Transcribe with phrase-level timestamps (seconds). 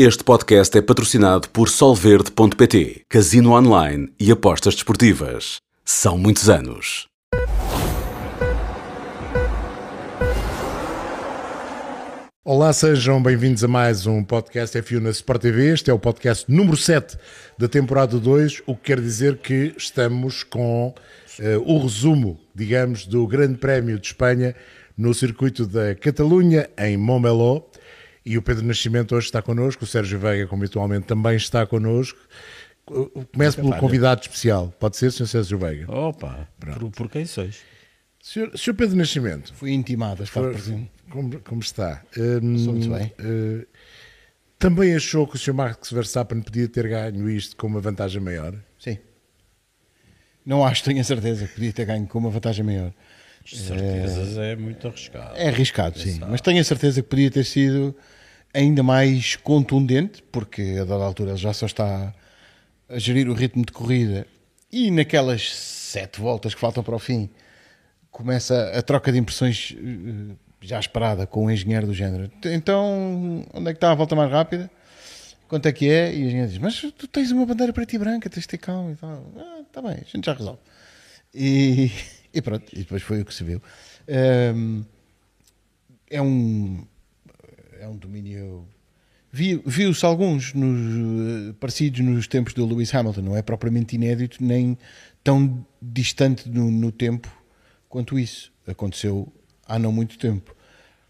[0.00, 5.56] Este podcast é patrocinado por Solverde.pt, Casino Online e Apostas Desportivas.
[5.84, 7.08] São muitos anos.
[12.44, 15.72] Olá, sejam bem-vindos a mais um podcast F1 na Sport TV.
[15.72, 17.18] Este é o podcast número 7
[17.58, 20.94] da temporada 2, o que quer dizer que estamos com
[21.40, 24.54] uh, o resumo, digamos, do Grande Prémio de Espanha
[24.96, 27.62] no circuito da Catalunha, em Montmeló.
[28.28, 32.18] E o Pedro Nascimento hoje está connosco, o Sérgio Veiga, como habitualmente, também está connosco.
[32.84, 34.68] Começo pelo convidado especial.
[34.78, 35.26] Pode ser, Sr.
[35.26, 35.90] Sérgio Veiga?
[35.90, 37.60] Opa, por, por quem sois?
[38.22, 38.74] Senhor, Sr.
[38.74, 39.54] Pedro Nascimento.
[39.54, 40.90] Fui intimado a estar For- presente.
[41.08, 42.02] Como, como está?
[42.18, 43.10] Hum, Sou muito bem.
[43.18, 43.66] eh,
[44.58, 45.54] também achou que o Sr.
[45.54, 48.54] Max Verstappen podia ter ganho isto com uma vantagem maior?
[48.78, 48.98] Sim.
[50.44, 52.92] Não acho, tenho a certeza que podia ter ganho com uma vantagem maior.
[53.46, 55.34] Certezas é muito arriscado.
[55.34, 56.20] É arriscado, sim.
[56.28, 57.96] Mas tenho a certeza que podia ter sido
[58.58, 62.12] ainda mais contundente, porque a dada altura ele já só está
[62.88, 64.26] a gerir o ritmo de corrida
[64.72, 67.30] e naquelas sete voltas que faltam para o fim
[68.10, 72.30] começa a troca de impressões eh, já esperada com o engenheiro do género.
[72.46, 74.68] Então, onde é que está a volta mais rápida?
[75.46, 76.12] Quanto é que é?
[76.12, 78.58] E o engenheiro diz: Mas tu tens uma bandeira preta e branca, tens de ter
[78.58, 79.24] calma e tal.
[79.36, 80.58] Ah, está bem, a gente já resolve.
[81.32, 81.92] E,
[82.34, 83.62] e pronto, e depois foi o que se viu.
[86.10, 86.84] É um
[87.88, 88.66] um domínio.
[89.30, 94.42] Vi- viu-se alguns nos, eh, parecidos nos tempos do Lewis Hamilton não é propriamente inédito
[94.42, 94.78] nem
[95.22, 97.28] tão distante no, no tempo
[97.88, 98.50] quanto isso.
[98.66, 99.30] Aconteceu
[99.66, 100.54] há não muito tempo.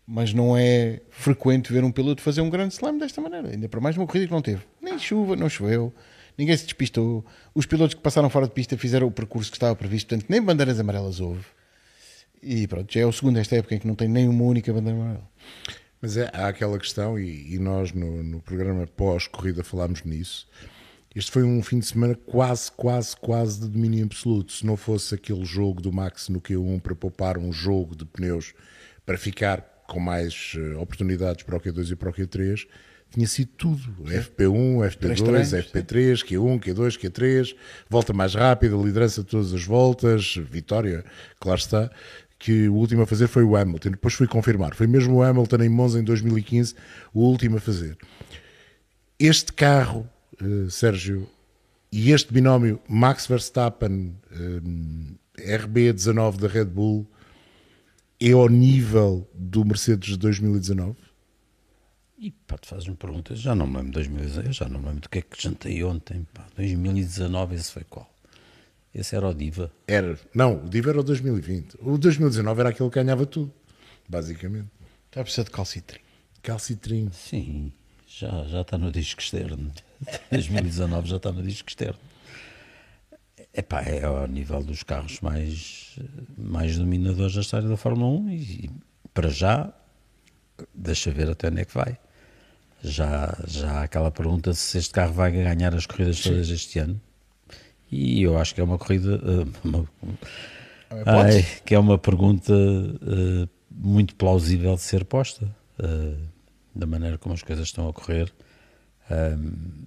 [0.07, 3.79] Mas não é frequente ver um piloto fazer um grande slam desta maneira ainda para
[3.81, 4.63] mais uma corrida que não teve.
[4.83, 5.93] Nem chuva, não choveu
[6.39, 7.27] ninguém se despistou.
[7.53, 10.41] Os pilotos que passaram fora de pista fizeram o percurso que estava previsto portanto nem
[10.41, 11.45] bandeiras amarelas houve.
[12.41, 14.97] E pronto, já é o segundo esta época em que não tem nenhuma única bandeira
[14.99, 15.29] amarela
[16.01, 20.47] Mas é, há aquela questão, e, e nós no, no programa pós-corrida falámos nisso.
[21.15, 24.53] Este foi um fim de semana quase, quase, quase de domínio absoluto.
[24.53, 28.55] Se não fosse aquele jogo do Max no Q1 para poupar um jogo de pneus
[29.05, 32.69] para ficar com mais eh, oportunidades para o Q2 e para o Q3,
[33.11, 34.05] tinha sido tudo.
[34.05, 37.57] FP1, FP2, treinos, FP3, Q1, Q2, Q3,
[37.89, 41.05] volta mais rápida, liderança de todas as voltas, vitória,
[41.41, 41.91] claro está,
[42.39, 43.91] que o último a fazer foi o Hamilton.
[43.91, 44.75] Depois fui confirmar.
[44.75, 46.75] Foi mesmo o Hamilton em Monza em 2015,
[47.13, 47.97] o último a fazer.
[49.19, 50.09] Este carro,
[50.41, 51.29] eh, Sérgio,
[51.91, 57.07] e este binómio Max Verstappen eh, RB19 da Red Bull
[58.21, 60.97] é ao nível do Mercedes de 2019?
[62.21, 64.87] E pá, tu fazes-me perguntas, já não me lembro de 2019, eu já não me
[64.87, 66.27] lembro do que é que jantei ontem.
[66.35, 66.47] Pá.
[66.57, 68.13] 2019, esse foi qual?
[68.95, 69.71] Esse era o Diva.
[69.87, 71.77] Era, não, o Diva era o 2020.
[71.81, 73.53] O 2019 era aquele que ganhava tudo,
[74.09, 74.69] basicamente.
[75.15, 76.01] já precisa de calcitrim
[76.43, 77.11] Calcitrim.
[77.13, 77.73] Sim,
[78.07, 79.71] já, já está no disco externo.
[80.31, 81.99] 2019 já está no disco externo.
[83.53, 85.99] Epá, é ao nível dos carros mais,
[86.37, 88.71] mais dominadores da história da Fórmula 1 e
[89.13, 89.73] para já,
[90.75, 91.99] deixa ver até onde é que vai.
[92.83, 97.01] Já, já há aquela pergunta se este carro vai ganhar as corridas todas este ano.
[97.91, 99.89] E eu acho que é uma corrida, eh, uma-
[101.07, 106.15] Ai, que é uma pergunta eh, muito plausível de ser posta, eh,
[106.75, 108.33] da maneira como as coisas estão a correr.
[109.11, 109.85] Ahm,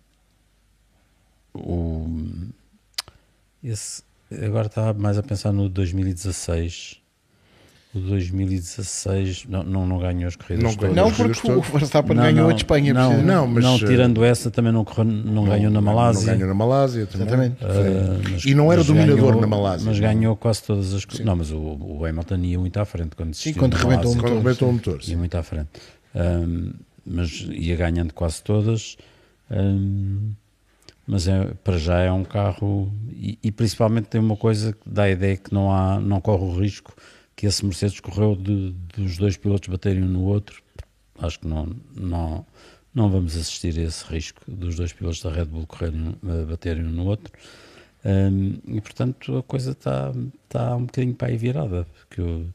[1.53, 2.07] o,
[3.63, 7.00] esse, agora estava mais a pensar no 2016.
[7.94, 10.96] O 2016 não, não, não ganhou as corridas Não todas.
[10.96, 12.94] Não, porque o Verstappen Não, ganhou não, a de Espanha.
[12.94, 16.28] Não, Não, mas, não, eh, tirando essa, também não, correu, não, ganhou na Malásia.
[16.28, 17.28] Não ganhou na Malásia também.
[17.28, 17.57] Exatamente.
[17.62, 19.85] Ah, mas- E não era dominador ganhou- na Malásia.
[19.85, 21.25] Mas ganhou quase todas as coisas.
[21.25, 24.22] Não, mas o, o Hamilton ia muito à frente quando Sim, quando rebentou o Malásia.
[24.22, 25.03] Quando motor, arrebentou o motor.
[25.03, 25.12] sim.
[25.12, 25.69] Ia muito à frente.
[26.16, 26.72] Ahm,
[27.06, 28.96] mas ia ganhando quase todas.
[29.50, 30.31] Ahm,
[31.06, 32.90] mas é, para já é um carro.
[33.12, 36.44] E, e principalmente tem uma coisa que dá a ideia que não, há, não corre
[36.46, 36.94] o risco
[37.36, 40.62] que esse Mercedes correu de, dos dois pilotos baterem um no outro.
[41.19, 42.46] Acho que não, não,
[42.94, 46.85] não vamos assistir a esse risco dos dois pilotos da Red Bull correrem, eh, baterem
[46.85, 47.32] um no outro.
[48.03, 50.11] Ahm, e portanto a coisa está
[50.50, 52.46] tá um bocadinho para aí virada, porque,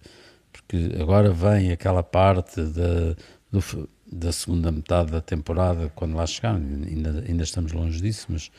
[0.53, 3.15] porque agora vem aquela parte da,
[3.51, 8.51] do da segunda metade da temporada, quando lá chegar, ainda, ainda estamos longe disso, mas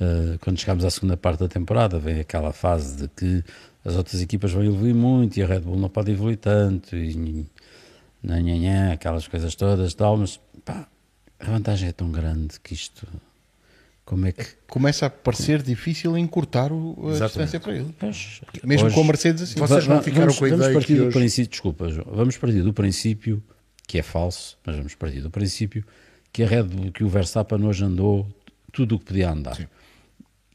[0.00, 3.44] ah, quando chegamos à segunda parte da temporada, vem aquela fase de que
[3.84, 7.46] as outras equipas vão evoluir muito e a Red Bull não pode evoluir tanto, e
[8.22, 10.86] nha, nha, nha, aquelas coisas todas, tal, mas pá,
[11.38, 13.06] a vantagem é tão grande que isto.
[14.04, 14.44] Como é que.
[14.66, 17.20] Começa a parecer difícil encurtar o- a Exatamente.
[17.26, 17.94] distância para ele.
[17.98, 19.60] Pois, Mesmo hoje- com a Mercedes assim.
[19.60, 22.06] Vocês não ficaram vamos, com a vamos ideia partir que do hoje- princípio, desculpa, João,
[22.10, 23.42] vamos partir do princípio,
[23.86, 25.84] que é falso, mas vamos partir do princípio,
[26.32, 28.26] que a Red Bull, que o Verstappen hoje andou
[28.72, 29.56] tudo o que podia andar.
[29.56, 29.66] Sim.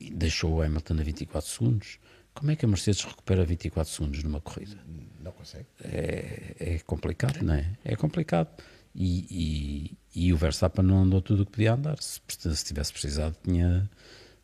[0.01, 1.99] E deixou o Hamilton a 24 segundos.
[2.33, 4.77] Como é que a Mercedes recupera 24 segundos numa corrida?
[5.21, 5.67] Não consegue.
[5.83, 7.69] É, é complicado, não é?
[7.85, 8.49] É complicado.
[8.95, 11.97] E, e, e, o Verstappen não andou tudo o que podia andar.
[12.01, 13.89] Se, se tivesse precisado, tinha,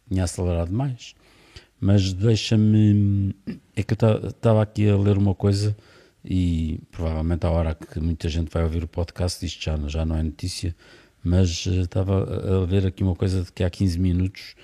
[0.07, 1.15] tinha acelerado mais.
[1.79, 3.35] Mas deixa-me.
[3.75, 5.75] É que eu estava aqui a ler uma coisa
[6.23, 10.15] e provavelmente à hora que muita gente vai ouvir o podcast, isto já, já não
[10.17, 10.75] é notícia,
[11.23, 14.55] mas estava a ver aqui uma coisa de que há 15 minutos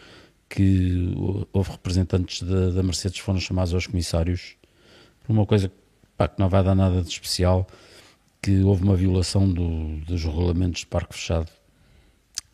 [0.50, 1.13] que
[1.51, 4.56] houve representantes da, da Mercedes foram chamados aos comissários
[5.24, 5.71] por uma coisa
[6.18, 7.68] pá, que não vai dar nada de especial,
[8.42, 11.51] que houve uma violação do, dos regulamentos de parque fechado,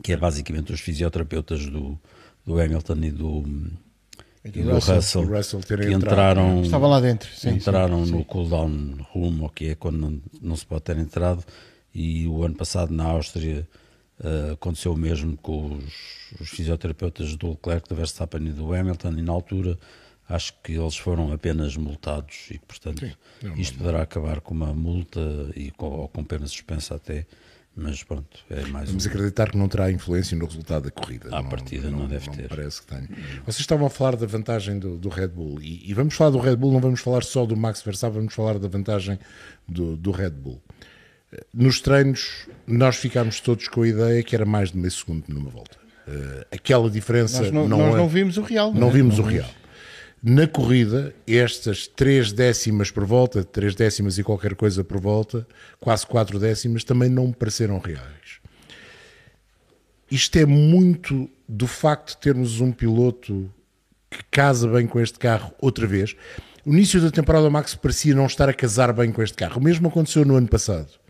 [0.02, 1.98] que é basicamente os fisioterapeutas do,
[2.44, 3.44] do Hamilton e do,
[4.44, 8.24] e do Russell, Russell, Russell que entraram, estavam lá dentro, sim, entraram sim, no sim.
[8.24, 11.44] cooldown room, que é quando não, não, se pode ter entrado,
[11.94, 13.68] e o ano passado na Áustria
[14.20, 19.12] uh, aconteceu o mesmo com os, os, fisioterapeutas do Leclerc, do Verstappen e do Hamilton,
[19.12, 19.78] e na altura
[20.28, 25.20] acho que eles foram apenas multados e portanto sim, isto poderá acabar com uma multa
[25.54, 27.26] e com, ou com pena suspensa até
[27.74, 29.08] mas pronto, é mais Vamos um...
[29.08, 31.34] acreditar que não terá influência no resultado da corrida.
[31.34, 32.48] À partida não, não deve não ter.
[32.48, 33.08] Parece que tem.
[33.46, 36.38] Vocês estavam a falar da vantagem do, do Red Bull e, e, vamos falar do
[36.38, 39.18] Red Bull, não vamos falar só do Max Verstappen, vamos falar da vantagem
[39.66, 40.60] do, do Red Bull.
[41.52, 45.50] Nos treinos, nós ficámos todos com a ideia que era mais de meio segundo numa
[45.50, 45.78] volta.
[46.06, 47.42] Uh, aquela diferença.
[47.42, 48.72] Nós não, não, nós é, não vimos o real.
[48.74, 48.92] Não é?
[48.92, 49.48] vimos o real.
[50.22, 55.46] Na corrida, estas três décimas por volta, três décimas e qualquer coisa por volta,
[55.80, 58.40] quase quatro décimas, também não me pareceram reais.
[60.10, 63.50] Isto é muito do facto de termos um piloto
[64.10, 66.14] que casa bem com este carro outra vez.
[66.64, 69.58] O início da temporada Max parecia não estar a casar bem com este carro.
[69.58, 71.01] O mesmo aconteceu no ano passado.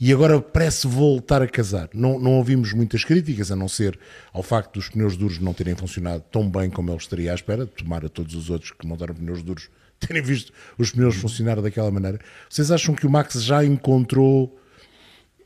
[0.00, 1.88] E agora parece voltar a casar.
[1.94, 3.98] Não, não ouvimos muitas críticas, a não ser
[4.32, 7.66] ao facto dos pneus duros não terem funcionado tão bem como ele estaria à espera,
[7.66, 9.68] tomar a todos os outros que montaram pneus duros
[10.00, 12.18] terem visto os pneus funcionar daquela maneira.
[12.48, 14.58] Vocês acham que o Max já encontrou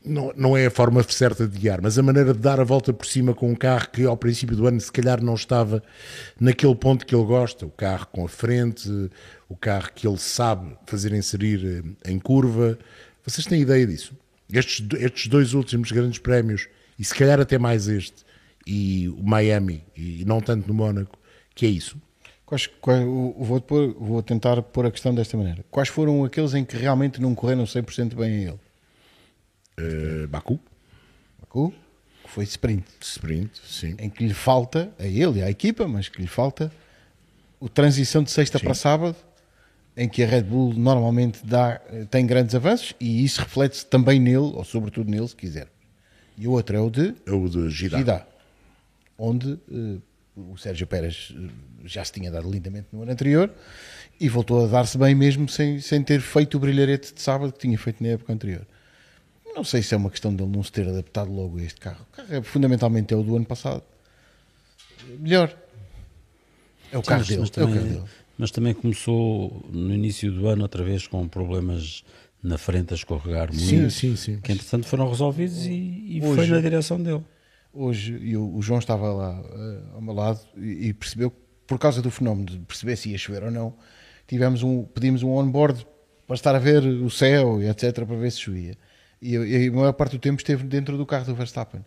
[0.07, 2.93] não, não é a forma certa de guiar, mas a maneira de dar a volta
[2.93, 5.83] por cima com um carro que ao princípio do ano se calhar não estava
[6.39, 8.89] naquele ponto que ele gosta, o carro com a frente,
[9.49, 12.77] o carro que ele sabe fazer inserir em curva.
[13.25, 14.15] Vocês têm ideia disso?
[14.51, 16.67] Estes, estes dois últimos grandes prémios,
[16.97, 18.25] e se calhar até mais este,
[18.65, 21.17] e o Miami, e não tanto no Mónaco,
[21.53, 21.97] que é isso?
[22.45, 25.65] Quais, quais, vou, pôr, vou tentar pôr a questão desta maneira.
[25.69, 28.59] Quais foram aqueles em que realmente não correram 100% bem a ele?
[29.79, 30.57] Uh, Baku.
[31.41, 31.73] Baku,
[32.23, 32.85] que foi sprint.
[33.01, 33.95] Sprint, sim.
[33.99, 36.71] Em que lhe falta, a ele e à equipa, mas que lhe falta,
[37.59, 38.63] o transição de sexta sim.
[38.63, 39.17] para sábado,
[39.97, 44.37] em que a Red Bull normalmente dá, tem grandes avanços e isso reflete-se também nele,
[44.37, 45.67] ou sobretudo nele, se quiser.
[46.37, 47.97] E o outro é o de, é o de Gidá.
[47.97, 48.27] Gidá
[49.17, 50.01] onde uh,
[50.35, 51.33] o Sérgio Pérez
[51.83, 53.51] já se tinha dado lindamente no ano anterior
[54.19, 57.59] e voltou a dar-se bem mesmo sem, sem ter feito o brilharete de sábado que
[57.59, 58.65] tinha feito na época anterior.
[59.55, 62.05] Não sei se é uma questão dele não se ter adaptado logo a este carro.
[62.11, 63.83] O carro é, fundamentalmente é o do ano passado.
[65.19, 65.55] Melhor.
[66.91, 67.41] É o carro dele.
[67.41, 68.03] É o carro dele.
[68.37, 72.03] Mas também começou no início do ano outra vez com problemas
[72.41, 73.59] na frente a escorregar muito.
[73.59, 74.39] Sim, sim, sim.
[74.41, 77.23] Que entretanto foram resolvidos e, e Hoje, foi na direção dele.
[77.73, 81.31] Hoje eu, o João estava lá uh, ao meu lado e, e percebeu
[81.65, 83.75] por causa do fenómeno de perceber se ia chover ou não,
[84.25, 85.85] tivemos um, pedimos um on-board
[86.25, 88.05] para estar a ver o céu e etc.
[88.05, 88.77] para ver se chovia.
[89.21, 91.83] E, e a maior parte do tempo esteve dentro do carro do Verstappen.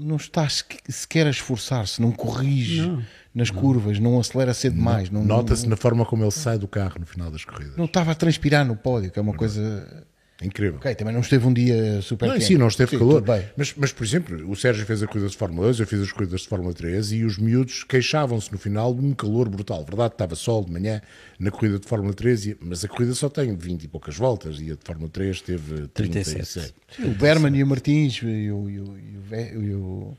[0.00, 3.02] Não está sequer a esforçar-se, não corrige Não.
[3.34, 5.10] nas curvas, não acelera cedo demais.
[5.10, 7.76] Não, Nota-se não, na forma como ele sai do carro no final das corridas.
[7.76, 10.06] não estava a transpirar no pódio, que é uma coisa.
[10.42, 10.76] Incrível.
[10.78, 12.46] Ok, também não esteve um dia super Não, quente.
[12.46, 13.24] sim, não esteve Sim, calor.
[13.56, 16.10] Mas, mas, por exemplo, o Sérgio fez a corrida de Fórmula 2, eu fiz as
[16.12, 19.84] corridas de Fórmula 3 e os miúdos queixavam-se no final de um calor brutal.
[19.84, 21.00] Verdade, estava sol de manhã
[21.38, 24.58] na corrida de Fórmula 3, e- mas a corrida só tem 20 e poucas voltas
[24.60, 26.34] e a de Fórmula 3 teve 37.
[26.34, 26.74] 37.
[27.04, 30.16] O Berman e o Martins e o, e o, e o,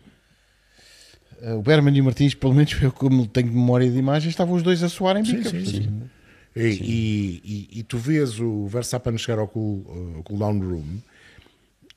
[1.41, 4.29] e eh, o Berman e o Martins, pelo menos eu como tenho memória de imagem,
[4.29, 5.49] estavam os dois a suar em bica.
[5.49, 5.81] sim, sim.
[5.81, 6.22] E,
[6.55, 7.41] e-
[7.73, 10.85] e- e tu vês o Verstappen chegar ao cool, ao cooldown room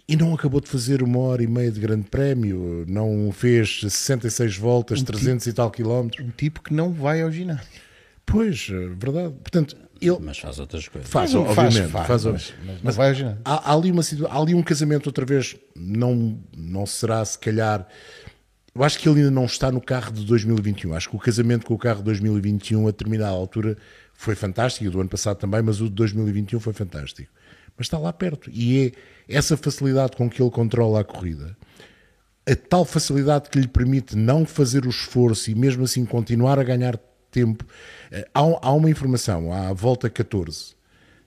[0.08, 4.56] e não acabou de fazer uma hora e meia de grande prémio, não fez 66
[4.56, 6.25] voltas, 300 e tal quilómetros.
[6.25, 7.66] Um tipo que não vai ao ginásio.
[8.25, 9.34] Pois, é verdade.
[9.42, 11.10] Portanto, ele Mas faz outras coisas.
[11.10, 11.90] faz, Mas obviamente.
[11.92, 13.38] faz, faz, mas- mas não vai ao ginásio.
[13.44, 17.38] há, há ali uma situa- há ali um casamento outra vez, não, não será se
[17.38, 17.86] calhar.
[18.76, 20.92] Eu acho que ele ainda não está no carro de 2021.
[20.92, 23.75] Acho que o casamento com o carro de 2021 a determinada altura
[24.12, 27.33] foi fantástico, e do ano passado também, mas o de 2021 foi fantástico.
[27.75, 28.50] Mas está lá perto.
[28.52, 28.92] E
[29.28, 31.56] é essa facilidade com que ele controla a corrida.
[32.47, 36.62] a tal facilidade que lhe permite não fazer o esforço e mesmo assim continuar a
[36.62, 36.99] ganhar
[37.30, 37.64] tempo.
[38.12, 40.75] Eh, há, há uma informação, à volta 14,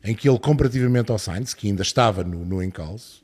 [0.04, 3.24] em que ele, comparativamente ao Sainz, que ainda estava no, no encalço,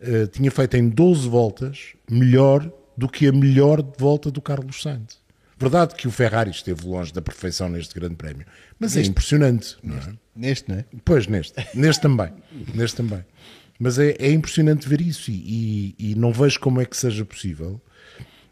[0.00, 5.18] uh, tinha feito em 12 voltas melhor do que a melhor volta do Carlos Sainz.
[5.58, 8.46] Verdade que o Ferrari esteve longe da perfeição neste grande prémio,
[8.78, 10.12] mas neste, é impressionante, não é?
[10.34, 10.84] Neste, não é?
[11.02, 11.54] Pois, neste.
[11.74, 12.30] Neste também.
[12.74, 13.24] neste também.
[13.78, 17.24] Mas é, é impressionante ver isso e, e, e, não vejo como é que seja
[17.24, 17.80] possível.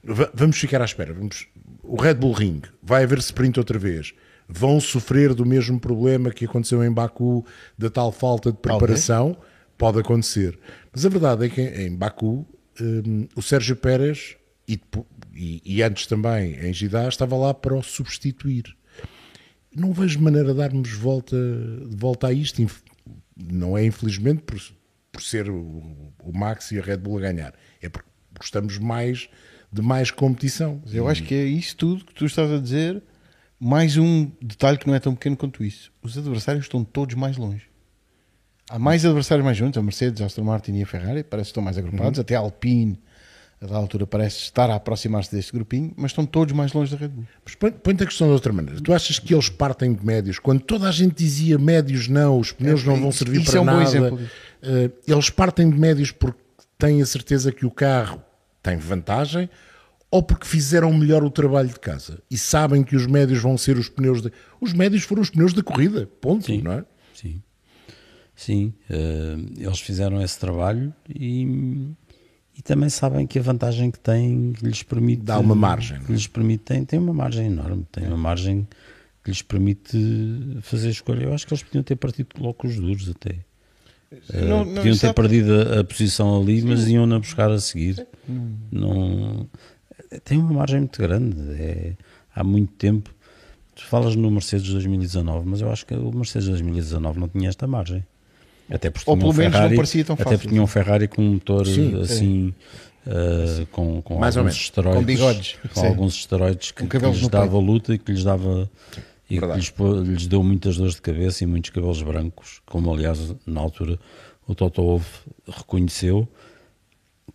[0.02, 1.12] V vamos ficar à espera.
[1.12, 1.46] Vamos,
[1.82, 4.14] o Red Bull Ring vai haver sprint outra vez.
[4.48, 7.44] Vão sofrer do mesmo problema que aconteceu em Baku,
[7.76, 9.36] da tal falta de preparação.
[9.76, 10.58] Pode acontecer.
[10.92, 12.46] Mas a verdade é que em Baku,
[12.80, 14.80] um, o Sérgio Pérez e,
[15.34, 18.64] e, e, antes também em Jeddah estava lá para o substituir.
[19.74, 21.36] Não vejo maneira de darmos volta,
[21.90, 22.64] volta a isto.
[23.36, 24.60] Não é infelizmente por,
[25.10, 27.54] por ser o, o Max e a Red Bull a ganhar.
[27.82, 29.28] É porque gostamos mais
[29.72, 30.80] de mais competição.
[30.92, 33.02] Eu acho que é isso tudo que tu estás a dizer.
[33.58, 35.92] Mais um detalhe que não é tão pequeno quanto isso.
[36.00, 37.73] Os adversários estão todos mais longe.
[38.70, 41.50] Há mais adversários mais juntos, a Mercedes, a Aston Martin e a Ferrari, parece que
[41.50, 42.22] estão mais agrupados, uhum.
[42.22, 42.98] até a Alpine,
[43.60, 46.96] a da altura, parece estar a aproximar-se deste grupinho, mas estão todos mais longe da
[46.96, 47.26] Red Bull.
[47.44, 48.80] Mas põe-te a questão de outra maneira.
[48.80, 50.38] Tu achas que eles partem de médios?
[50.38, 53.60] Quando toda a gente dizia médios não, os pneus é, não vão servir para é
[53.60, 54.20] um nada, uh,
[55.06, 56.40] eles partem de médios porque
[56.78, 58.22] têm a certeza que o carro
[58.62, 59.48] tem vantagem
[60.10, 63.76] ou porque fizeram melhor o trabalho de casa e sabem que os médios vão ser
[63.76, 64.32] os pneus de...
[64.60, 66.84] Os médios foram os pneus da corrida, ponto, sim, não é?
[67.12, 67.42] Sim.
[68.36, 71.88] Sim, uh, eles fizeram esse trabalho e,
[72.56, 75.22] e também sabem que a vantagem que têm que lhes permite.
[75.22, 76.00] Dá uma margem.
[76.00, 76.14] Que é?
[76.14, 78.66] lhes permite, tem, tem uma margem enorme, tem uma margem
[79.22, 79.98] que lhes permite
[80.62, 81.24] fazer escolha.
[81.24, 83.36] Eu acho que eles podiam ter partido logo com os duros até.
[84.12, 85.14] Uh, não, não, podiam ter sabe...
[85.14, 86.68] perdido a, a, posição ali, Sim.
[86.68, 88.06] mas iam-na buscar a seguir.
[88.28, 88.56] Hum.
[88.70, 89.48] Não,
[90.24, 91.40] tem uma margem muito grande.
[91.52, 91.96] É,
[92.34, 93.14] há muito tempo.
[93.74, 97.66] Tu falas no Mercedes 2019, mas eu acho que o Mercedes 2019 não tinha esta
[97.66, 98.04] margem.
[98.70, 100.28] Até porque Ou pelo um menos Ferrari, não parecia tão fácil.
[100.28, 102.54] Até porque tinha um Ferrari com um motor Sim, assim,
[103.06, 105.00] uh, com, com Mais alguns esteroides.
[105.00, 105.56] Com bigodes.
[105.74, 105.86] Com Sim.
[105.86, 108.70] alguns esteroides que, que lhes dava luta e que lhes dava.
[109.28, 109.72] E que lhes,
[110.06, 113.98] lhes, deu muitas dores de cabeça e muitos cabelos brancos, como aliás na altura
[114.46, 116.28] o Toto Wolff reconheceu,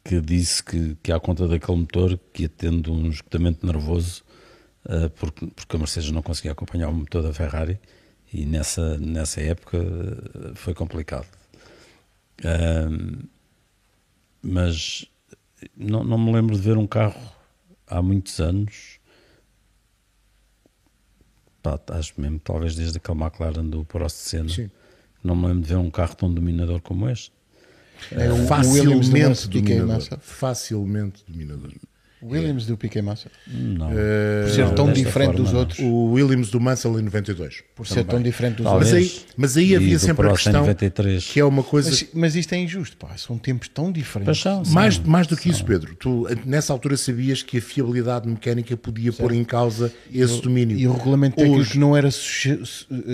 [0.04, 4.24] que disse que, que à conta daquele motor que ia tendo um esgotamento nervoso,
[4.86, 7.80] uh, porque, porque a Mercedes não conseguia acompanhar o motor da Ferrari,
[8.34, 11.28] e nessa, nessa época eh, foi complicado.
[14.42, 15.06] mas
[15.76, 17.20] não, não me lembro de ver um carro
[17.88, 19.00] há muitos anos.
[21.62, 24.72] Pá, acho mesmo, talvez desde aquele McLaren do Prost Senna, Sim.
[25.24, 27.34] não me lembro de ver um carro tão dominador como este.
[28.12, 30.20] É, um, facilmente dominador.
[30.22, 31.72] Facilmente dominador.
[31.72, 31.89] O
[32.22, 33.30] Williams do Piquet Massa?
[33.48, 33.88] Não.
[33.88, 33.94] Uh,
[34.44, 35.60] por ser não, tão diferente dos não.
[35.60, 35.80] outros.
[35.80, 37.64] O Williams do Mansell em 92.
[37.76, 38.04] Por também.
[38.04, 38.94] ser tão diferente dos Talvez.
[38.94, 39.26] outros.
[39.38, 41.26] Mas aí, mas aí havia sempre a questão 93.
[41.26, 41.90] que é uma coisa...
[41.90, 43.16] Mas, mas isto é injusto, pá.
[43.18, 44.40] São tempos tão diferentes.
[44.40, 45.52] São, mais, são, mais do que são.
[45.52, 45.96] isso, Pedro.
[45.96, 49.22] Tu, nessa altura, sabias que a fiabilidade mecânica podia certo.
[49.22, 50.78] pôr em causa esse domínio.
[50.78, 52.10] E o regulamento técnico Hoje, não, era,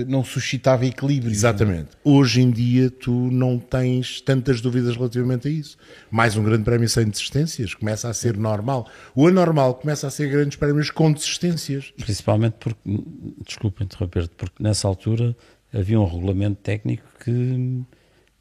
[0.07, 1.31] não suscitava equilíbrio.
[1.31, 1.89] Exatamente.
[2.03, 5.77] Hoje em dia, tu não tens tantas dúvidas relativamente a isso.
[6.09, 7.73] Mais um grande prémio sem desistências.
[7.73, 8.87] Começa a ser normal.
[9.15, 11.93] O anormal começa a ser grandes prémios com desistências.
[11.97, 12.79] Principalmente porque,
[13.45, 15.35] desculpa interromper-te, porque nessa altura
[15.73, 17.81] havia um regulamento técnico que,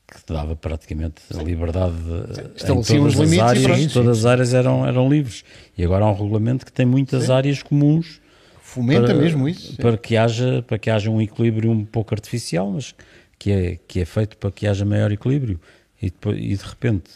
[0.06, 5.44] que dava praticamente a liberdade em todas as áreas, todas as áreas eram, eram livres.
[5.76, 7.32] E agora há um regulamento que tem muitas Sim.
[7.32, 8.20] áreas comuns.
[8.60, 9.76] Fomenta para, mesmo isso.
[9.76, 12.94] Para que, haja, para que haja um equilíbrio um pouco artificial, mas
[13.38, 15.60] que é, que é feito para que haja maior equilíbrio.
[16.00, 17.10] E, depois, e de repente,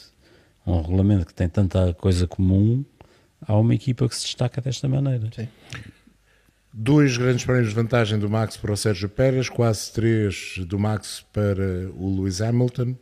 [0.66, 2.84] um regulamento que tem tanta coisa comum
[3.40, 5.28] há uma equipa que se destaca desta maneira.
[5.34, 5.48] Sim.
[6.72, 11.24] Dois grandes prémios de vantagem do Max para o Sérgio Pérez, quase três do Max
[11.32, 12.94] para o Lewis Hamilton.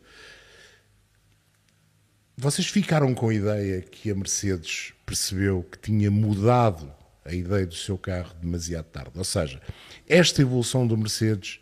[2.37, 6.91] Vocês ficaram com a ideia que a Mercedes percebeu que tinha mudado
[7.25, 9.11] a ideia do seu carro demasiado tarde?
[9.15, 9.59] Ou seja,
[10.07, 11.59] esta evolução do Mercedes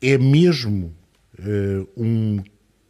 [0.00, 0.94] é mesmo
[1.38, 2.42] uh, um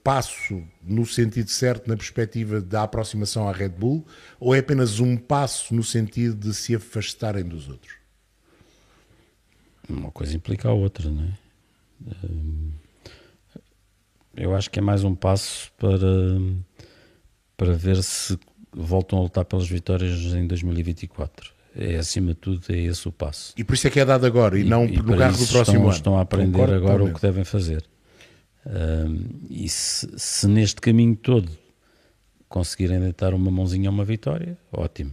[0.05, 4.07] passo no sentido certo, na perspectiva da aproximação à Red Bull,
[4.39, 7.95] ou é apenas um passo no sentido de se afastarem dos outros?
[9.89, 12.27] Uma coisa implica a outra, não é?
[12.27, 12.71] Hum,
[14.37, 15.97] eu acho que é mais um passo para,
[17.57, 18.39] para ver se
[18.73, 21.55] voltam a lutar pelas vitórias em 2024.
[21.77, 23.55] É acima de tudo, é esse o passo.
[23.57, 25.63] E por isso é que é dado agora e, e não no carro do próximo
[25.63, 25.91] estão, ano.
[25.91, 27.85] Estão a aprender Concordo agora o que devem fazer
[29.51, 31.51] e se, se, neste caminho todo
[32.49, 35.13] conseguirem deitar uma mãozinha a uma vitória, ótimo.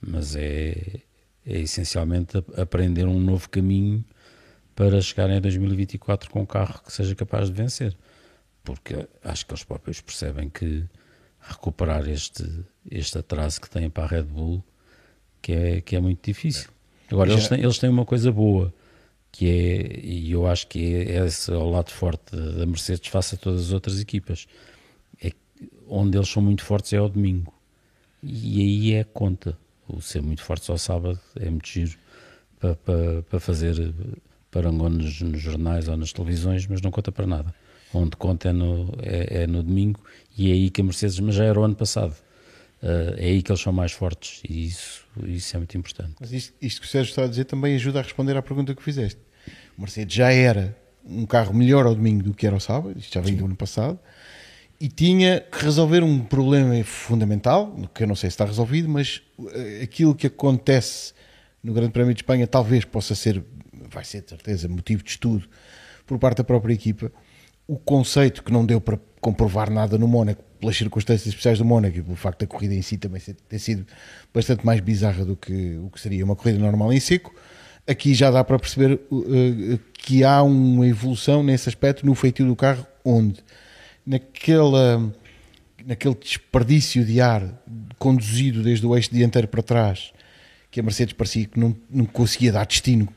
[0.00, 1.00] Mas é,
[1.44, 4.04] é essencialmente aprender um novo caminho
[4.74, 7.96] para chegarem a 2024 com um carro que seja capaz de vencer.
[8.62, 10.84] Porque acho que eles próprios percebem que
[11.40, 12.44] recuperar este,
[12.90, 14.62] este atraso que têm para a Red Bull
[15.42, 16.68] que é, que é muito difícil.
[17.10, 18.72] Agora, Já- eles têm, eles têm uma coisa boa,
[19.32, 23.38] que é, e eu acho que é esse o lado forte da Mercedes face a
[23.38, 24.46] todas as outras equipas,
[25.22, 25.32] é
[25.88, 27.52] onde eles são muito fortes é ao domingo.
[28.22, 29.56] E aí é conta.
[29.88, 31.98] O ser muito fortes ao sábado é muito giro
[32.58, 33.92] para, para, para fazer
[34.50, 37.54] parangones nos jornais ou nas televisões, mas não conta para nada.
[37.92, 40.00] Onde conta é no, é, é no domingo
[40.36, 42.14] e é aí que a Mercedes, mas já era o ano passado,
[42.82, 46.14] eh, é aí que eles são mais fortes e isso, isso é muito importante.
[46.20, 48.74] Mas isto, isto que o Sérgio está a dizer também ajuda a responder à pergunta
[48.74, 49.20] que fizeste.
[49.76, 53.12] O Mercedes já era um carro melhor ao domingo do que era ao sábado, isto
[53.12, 53.98] já vem do ano passado,
[54.80, 59.22] e tinha que resolver um problema fundamental, que eu não sei se está resolvido, mas
[59.52, 61.12] eh, aquilo que acontece
[61.62, 63.44] no Grande Prémio de Espanha talvez possa ser,
[63.90, 65.48] vai ser de certeza, motivo de estudo
[66.06, 67.12] por parte da própria equipa.
[67.70, 71.98] O conceito que não deu para comprovar nada no Mónaco, pelas circunstâncias especiais do Mónaco
[71.98, 73.86] e pelo facto da corrida em si também ter sido
[74.34, 77.32] bastante mais bizarra do que o que seria uma corrida normal em seco,
[77.86, 82.44] aqui já dá para perceber uh, uh, que há uma evolução nesse aspecto no feitio
[82.44, 83.38] do carro, onde
[84.04, 85.08] naquela,
[85.86, 87.62] naquele desperdício de ar
[88.00, 90.12] conduzido desde o eixo dianteiro para trás,
[90.72, 93.08] que a Mercedes parecia que não, não conseguia dar destino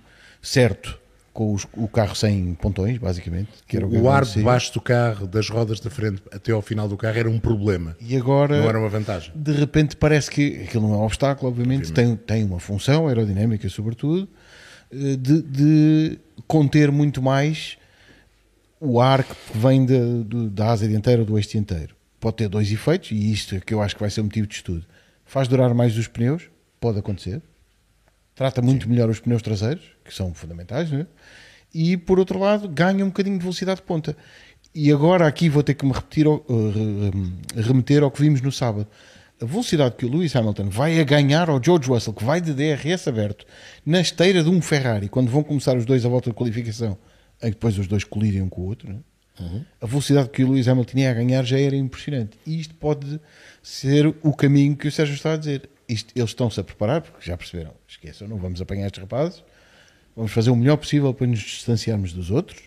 [0.44, 1.02] certo
[1.34, 3.50] com os- o carro sem pontões, basicamente.
[3.68, 6.88] Que era o, O ar debaixo do carro, das rodas da frente até ao final
[6.88, 7.98] do carro, era um problema.
[8.00, 9.32] E agora, Não era uma vantagem.
[9.36, 13.68] de repente, parece que aquilo não é um obstáculo, obviamente, tem, tem uma função aerodinâmica,
[13.68, 14.30] sobretudo,
[14.92, 17.78] eh, de, de conter muito mais
[18.80, 19.94] o ar que vem da,
[20.26, 21.96] do- da asa dianteira ou do eixo dianteiro.
[22.20, 24.46] Pode ter dois efeitos, e isto é que eu acho que vai ser um motivo
[24.48, 24.86] de estudo.
[25.26, 26.44] Faz durar mais os pneus,
[26.80, 27.42] pode acontecer.
[28.36, 31.06] Trata muito melhor os pneus traseiros, que são fundamentais, é?
[31.74, 34.16] e por outro lado, ganha um bocadinho de velocidade de ponta.
[34.74, 38.88] E agora aqui vou ter que me repetir, re- remeter ao que vimos no sábado.
[39.42, 42.54] A velocidade que o Lewis Hamilton vai a ganhar ao George Russell, que vai de
[42.54, 43.46] DRS aberto,
[43.86, 46.98] na esteira de um Ferrari, quando vão começar os dois a volta de qualificação,
[47.42, 49.02] em que depois os dois colidem um com o outro, não é?
[49.82, 52.38] a velocidade que o Lewis Hamilton ia a ganhar já era impressionante.
[52.46, 53.20] E isto pode
[53.64, 55.70] ser o caminho que o Sérgio está a dizer.
[55.88, 59.44] Isto, eles estão-se a preparar, porque já perceberam, esqueçam, não vamos apanhar estes rapazes,
[60.16, 62.62] vamos fazer o melhor possível para nos distanciarmos dos outros.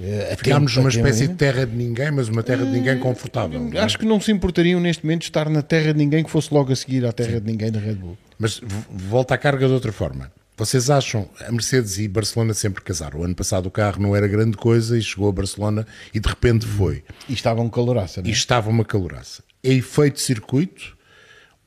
[0.00, 1.34] Eh, a Ficámos tempo, numa espécie de ainda.
[1.36, 3.60] terra de ninguém, mas uma terra de ninguém confortável.
[3.60, 3.80] não é?
[3.82, 6.52] Acho que não se importariam neste momento de estar na terra de ninguém que fosse
[6.54, 8.16] logo a seguir à terra de ninguém da Red Bull.
[8.38, 10.30] Mas volta à carga de outra forma.
[10.56, 13.20] Vocês acham, a Mercedes e Barcelona sempre casaram.
[13.20, 16.28] O ano passado o carro não era grande coisa e chegou a Barcelona e de
[16.28, 17.02] repente foi.
[17.28, 18.34] E estava um caloraça, não E é?
[18.34, 19.42] estava uma caloraça.
[19.64, 20.96] É efeito circuito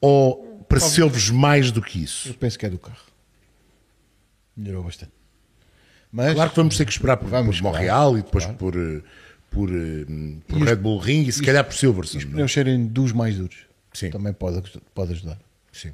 [0.07, 2.27] ou pareceu-vos mais do que isso?
[2.29, 2.97] Eu penso que é do carro.
[4.55, 5.11] Melhorou bastante.
[6.11, 8.59] Mas, Claro que vamos ter que esperar por, Vamos, por claro, Montreal e depois claro.
[8.59, 9.01] por, eh,
[9.49, 10.05] por, eh,
[10.47, 12.19] por E os- Red Bull Ring e se calhar por Silverstone.
[12.23, 12.35] os não é?
[12.35, 14.11] pneus serem dos mais duros Sim.
[14.11, 14.61] também pode,
[14.93, 15.39] pode ajudar.
[15.71, 15.91] Sim.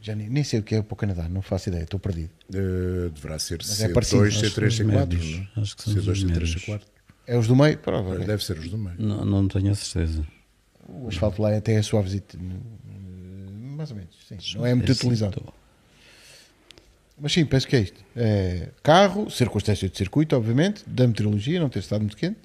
[0.00, 2.30] Já nem, nem sei o que é para o Canadá, não faço ideia, estou perdido.
[2.52, 4.22] Eh, deverá ser é parecido.
[4.22, 4.86] C2, Acho que C3, são os C4.
[4.86, 5.30] médios.
[5.30, 5.48] não é?
[5.60, 6.54] Acho que são C2, os C3, médios.
[6.64, 6.80] C4.
[7.26, 7.78] É os do meio?
[7.78, 8.18] Prova.
[8.18, 8.96] Deve ser os do meio.
[8.98, 10.26] Não, não tenho a certeza.
[10.88, 12.38] O asfalto lá é até é suavezito.
[13.82, 14.38] Mais ou menos, sim.
[14.56, 15.52] Não é muito utilizado.
[17.20, 18.00] Mas sim, penso que é isto.
[18.14, 22.38] É carro, circunstância de circuito, obviamente, da meteorologia, não ter estado muito quente.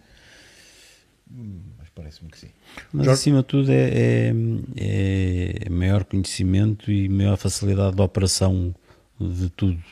[1.29, 2.49] Mas parece-me que sim.
[2.91, 3.21] Mas Jorge?
[3.21, 4.33] acima de tudo é,
[4.75, 8.73] é, é maior conhecimento e maior facilidade de operação
[9.21, 9.83] de tudo.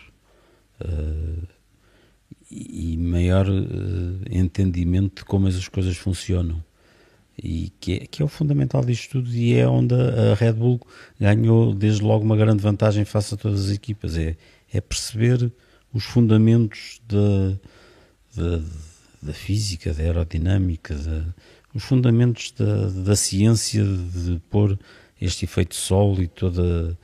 [0.80, 1.48] Eh,
[2.50, 6.64] e maior eh, entendimento de como as coisas funcionam.
[7.38, 10.80] E que é, que é o fundamental disto tudo e é onde a Red Bull
[11.20, 14.18] ganhou desde logo uma grande vantagem face a todas as equipas.
[14.18, 14.38] É,
[14.74, 15.52] é perceber
[15.94, 17.58] os fundamentos da,
[19.22, 21.26] da, física, da aerodinâmica, da-
[21.74, 24.80] os fundamentos da, da ciência de pôr
[25.20, 26.98] este efeito sol e, toda,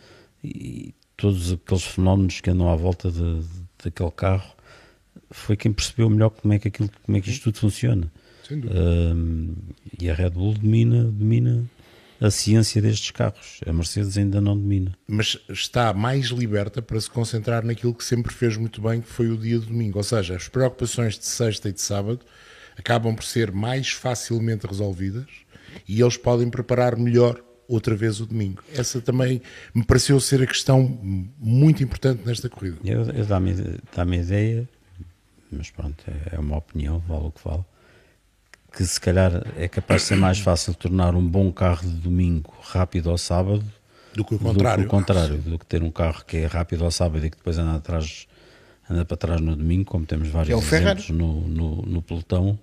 [0.43, 3.43] e todos aqueles fenómenos que andam à volta de-
[3.83, 4.49] daquele carro.
[5.29, 8.11] Foi quem percebeu melhor como é que, aquilo, como é que isto tudo funciona.
[8.55, 9.55] Um,
[9.99, 11.65] e a Red Bull domina, domina
[12.19, 13.59] a ciência destes carros.
[13.65, 14.95] A Mercedes ainda não domina.
[15.07, 19.29] mas está mais liberta para se concentrar naquilo que sempre fez muito bem, que foi
[19.29, 19.97] o dia de domingo.
[19.97, 22.19] Ou seja, as preocupações de sexta e de sábado
[22.77, 25.27] acabam por ser mais facilmente resolvidas
[25.87, 28.61] e eles podem preparar melhor outra vez o domingo.
[28.73, 29.41] Essa também
[29.73, 30.99] me pareceu ser a questão
[31.39, 32.77] muito importante nesta corrida.
[32.83, 33.53] Eu, eu dá-me
[33.95, 34.69] dá a ideia,
[35.51, 37.63] mas pronto, é, é uma opinião, vale o que vale,
[38.73, 42.53] que se calhar é capaz de ser mais fácil tornar um bom carro de domingo
[42.61, 43.63] rápido ao sábado
[44.13, 44.83] Do que o do contrário.
[44.83, 47.37] que o contrário, do que ter um carro que é rápido ao sábado e que
[47.37, 48.27] depois anda atrás
[48.89, 52.59] anda para trás no domingo, como temos vários é exemplos no, no, no pelotão,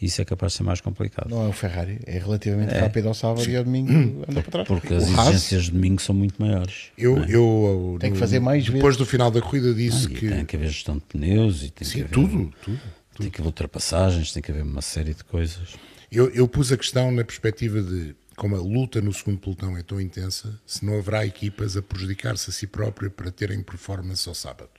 [0.00, 1.28] isso é capaz de ser mais complicado.
[1.30, 4.68] Não é o Ferrari, é relativamente rápido ao sábado e ao domingo anda para trás.
[4.68, 6.86] Porque o as exigências de domingo são muito maiores.
[6.98, 7.26] Eu, é?
[7.30, 8.96] eu Tem que fazer mais Depois vezes.
[8.96, 10.28] do final da corrida disse E que.
[10.28, 12.80] tem que haver gestão de pneus e tem Sim, que haver, tudo, tudo.
[13.20, 15.76] Tem que haver ultrapassagens, tem que haver uma série de coisas.
[16.10, 19.82] Eu, eu pus a questão na perspectiva de como a luta no segundo pelotão é
[19.82, 24.34] tão intensa, se não haverá equipas a prejudicar-se a si própria para terem performance ao
[24.34, 24.70] sábado.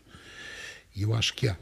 [0.95, 1.55] E eu acho que há.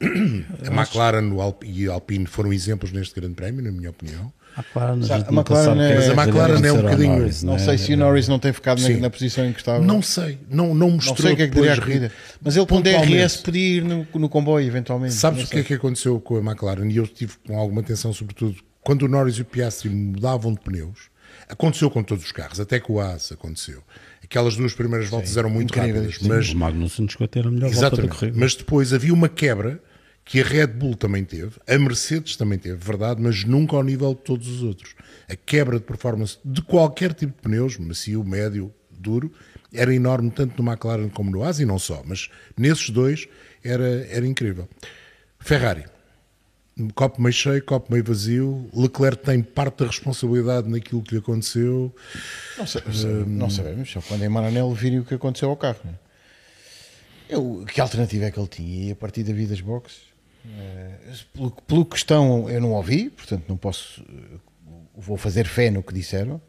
[0.66, 1.30] A McLaren
[1.64, 4.32] e a Alpine foram exemplos neste grande prémio, na minha opinião.
[4.54, 7.42] A McLaren, a gente a McLaren é- é que a McLaren é um bocadinho- Norris,
[7.42, 7.58] Não é?
[7.58, 8.96] sei se o Norris não tem ficado na, Sim.
[9.00, 9.82] na posição em que estava.
[9.84, 12.12] Não sei, não, não mostrou Não sei o que é que daria a corrida.
[12.42, 12.80] Mas ele com.
[12.82, 15.14] DRS podia ir no, no comboio, eventualmente.
[15.14, 16.86] Sabes o que é que aconteceu com a McLaren?
[16.90, 20.60] E eu estive com alguma atenção, sobretudo, quando o Norris e o Piastri mudavam de
[20.60, 21.10] pneus.
[21.48, 23.82] Aconteceu com todos os carros, até com o Haas aconteceu.
[24.22, 26.14] Aquelas duas primeiras voltas eram muito incríveis.
[26.16, 28.16] rápidas, mas O Magnussen chegou a ter a melhor volta da Exatamente.
[28.18, 28.38] corrida.
[28.38, 29.80] Mas depois havia uma quebra
[30.24, 34.14] que a Red Bull também teve, a Mercedes também teve, verdade, mas nunca ao nível
[34.14, 34.94] de todos os outros.
[35.28, 39.32] A quebra de performance de qualquer tipo de pneus, macio, médio, duro,
[39.72, 43.26] era enorme tanto no McLaren como no Haas e não só, mas nesses dois
[43.64, 44.68] era, era incrível.
[45.40, 45.84] Ferrari.
[46.94, 48.70] Copo meio cheio, copo meio vazio.
[48.74, 51.94] Leclerc tem parte da responsabilidade naquilo que lhe aconteceu.
[52.56, 55.80] Não, sa- sa- não sabemos, só quando em Maranello virem o que aconteceu ao carro.
[57.28, 57.34] é?
[57.34, 58.88] Eu, que alternativa é que ele tinha?
[58.88, 60.11] E a partir da vida das boxes?
[60.44, 64.02] Eh, pelo, pelo que estão, eu não ouvi, portanto não posso.
[64.08, 64.38] eh,
[64.94, 66.40] Vou fazer fé no que disseram,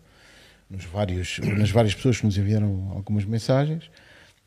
[0.70, 3.90] nos vários, nas várias pessoas que nos enviaram algumas mensagens,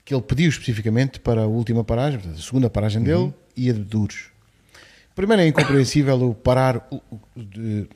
[0.05, 3.73] que ele pediu especificamente para a última paragem, portanto, a segunda paragem dele e a
[3.73, 4.29] de duros.
[5.15, 6.87] Primeiro é incompreensível o parar.
[6.91, 7.01] o-
[7.35, 7.89] de-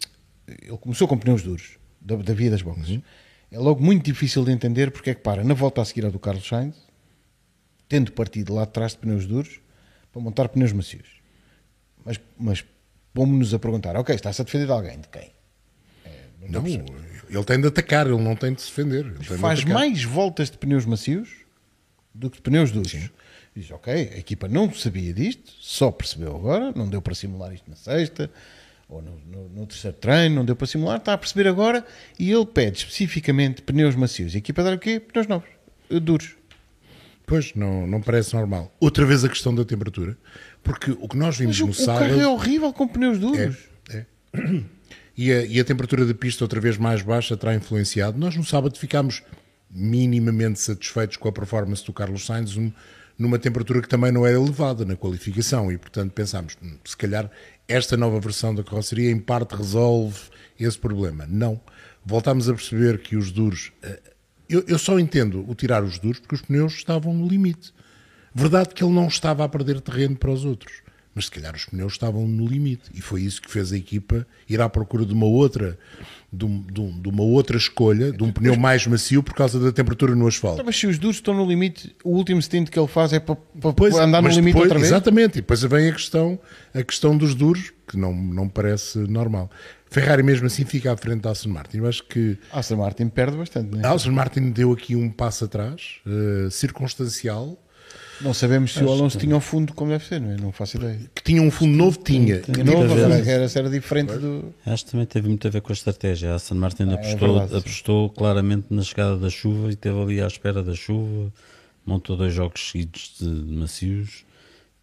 [0.49, 2.99] ele começou com pneus duros, da, da via das boxes.
[3.53, 6.11] É logo muito difícil de entender porque é que para na volta a seguir ao
[6.11, 6.77] do Carlos Sainz,
[7.89, 9.61] tendo partido lá de trás de pneus duros,
[10.13, 11.20] para montar pneus macios.
[12.05, 12.65] Mas, mas
[13.13, 15.01] pomos-nos a perguntar: ok, está-se a defender de alguém?
[15.01, 15.31] De quem?
[16.49, 16.65] Não,
[17.29, 19.05] ele tem de atacar, ele não tem de se defender.
[19.13, 19.75] De Faz atacar.
[19.75, 21.29] mais voltas de pneus macios
[22.15, 22.93] do que de pneus duros.
[23.55, 27.69] Diz, ok, a equipa não sabia disto, só percebeu agora, não deu para simular isto
[27.69, 28.31] na sexta,
[28.89, 31.85] ou no, no- no terceiro treino, não deu para simular, está a perceber agora,
[32.19, 34.35] e ele pede especificamente pneus macios.
[34.35, 34.99] A equipa dá o quê?
[35.01, 35.49] Pneus novos,
[35.91, 36.35] eh, duros.
[37.31, 38.75] Pois, não, não parece normal.
[38.81, 40.19] Outra vez a questão da temperatura,
[40.65, 42.09] porque o que nós vimos Mas o, no o sábado.
[42.09, 43.57] carro é horrível com pneus duros.
[43.89, 43.97] É,
[44.35, 44.63] é.
[45.17, 48.19] E, a, e a temperatura da pista outra vez mais baixa terá influenciado.
[48.19, 49.23] Nós no sábado ficámos
[49.71, 52.73] minimamente satisfeitos com a performance do Carlos Sainz um-
[53.19, 57.31] numa temperatura que também não era elevada na qualificação e portanto pensámos, "Hum, se calhar
[57.69, 60.19] esta nova versão da carroceria em parte resolve
[60.59, 61.27] esse problema.
[61.29, 61.61] Não.
[62.05, 63.71] Voltámos a perceber que os duros...
[64.51, 67.73] Eu, eu só entendo o tirar os duros porque os pneus estavam no limite.
[68.35, 70.83] Verdade que ele não estava a perder terreno para os outros,
[71.15, 74.27] mas se calhar os pneus estavam no limite e foi isso que fez a equipa
[74.49, 75.79] ir à procura de uma outra,
[76.33, 79.59] de, um- de um- de uma outra escolha, de um pneu mais macio por causa
[79.59, 80.63] da temperatura no asfalto.
[80.65, 83.35] Mas se os duros estão no limite, o último stint que ele faz é para,
[83.61, 84.91] para Pois, andar no limite depois- outra vez.
[84.91, 86.39] Exatamente, e depois vem a questão,
[86.75, 89.51] a questão dos duros, que não, não parece normal.
[89.91, 91.79] Ferrari mesmo assim fica à frente da Aston Martin.
[91.79, 93.87] Eu acho que Aston Martin perde bastante, não é?
[93.87, 97.59] a Aston Martin deu aqui um passo atrás, eh, circunstancial,
[98.23, 100.37] Não sabemos se o Alonso tinha o fundo como deve ser, não é?
[100.37, 101.01] Não faço ideia.
[101.15, 102.41] que tinha um fundo novo, tinha.
[102.41, 104.55] De Muita novo, agora era, era diferente do.
[104.67, 106.33] Acho que também teve muito a ver com a estratégia.
[106.33, 107.59] A Aston Martin é apostou, verdade, sim.
[107.59, 111.33] apostou claramente na chegada da chuva e esteve ali à espera da chuva.
[111.87, 114.25] Montou dois jogos seguidos de macios.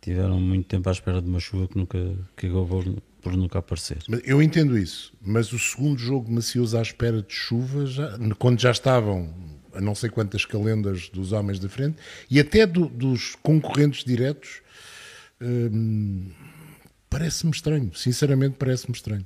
[0.01, 1.97] Tiveram muito tempo à espera de uma chuva que nunca
[2.35, 2.85] que acabou por,
[3.21, 3.97] por nunca aparecer.
[4.23, 8.71] Eu entendo isso, mas o segundo jogo macioso à espera de chuva, já- quando já
[8.71, 9.29] estavam
[9.77, 11.97] a não sei quantas calendas dos homens da frente
[12.29, 14.61] e até do- dos concorrentes diretos,
[15.41, 16.29] hum,
[17.09, 17.91] parece-me estranho.
[17.95, 19.25] Sinceramente, parece-me estranho.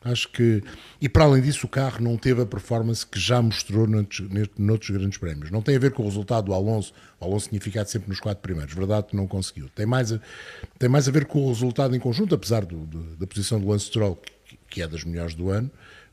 [0.00, 0.62] Acho que.
[1.00, 4.90] E para além disso, o carro não teve a performance que já mostrou noutros, noutros
[4.90, 5.50] grandes prémios.
[5.50, 6.92] Não tem a ver com o resultado do Alonso.
[7.18, 8.72] O Alonso tinha ficado sempre nos quatro primeiros.
[8.72, 9.68] Verdade que não conseguiu.
[9.74, 10.20] Tem mais a,
[10.78, 13.66] tem mais a ver com o resultado em conjunto, apesar do- do- da posição do
[13.66, 14.14] Lance Stroll,
[14.46, 15.68] que, que é das melhores do ano.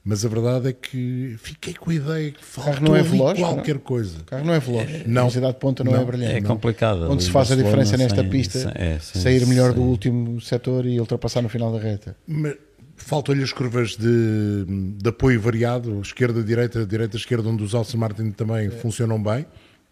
[0.07, 3.79] Mas a verdade é que fiquei com a ideia que carro não é veloz, qualquer
[3.79, 4.19] coisa.
[4.19, 4.87] O carro não é veloz.
[5.07, 5.21] Não.
[5.21, 6.05] A velocidade de ponta não, é Não.
[6.05, 6.35] brilhante.
[6.35, 7.09] É complicado.
[7.09, 10.39] Onde se faz a diferença nesta sem- pista, sem- é, sem- sair melhor do último
[10.39, 12.15] setor e ultrapassar no final da reta.
[12.27, 12.55] Mas
[12.97, 14.63] Faltam-lhe as curvas de,
[14.97, 19.45] de apoio variado, esquerda, direita, direita, esquerda, onde os Aston Martin também funcionam bem.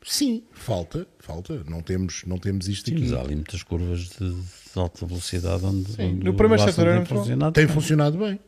[0.06, 1.62] Sim, falta, falta.
[1.68, 3.04] Não temos, não temos isto Sim, aqui.
[3.10, 4.36] mas há ali muitas curvas de, de
[4.80, 7.74] alta velocidade onde, onde no primeiro setor tem funcionado Tem bem.
[7.76, 8.40] funcionado bem.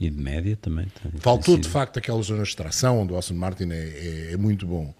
[0.00, 0.86] E de média também.
[1.02, 4.32] tem- tem Faltou de facto aquela zona de extração onde o Aston Martin é, é-
[4.32, 4.94] é muito bom.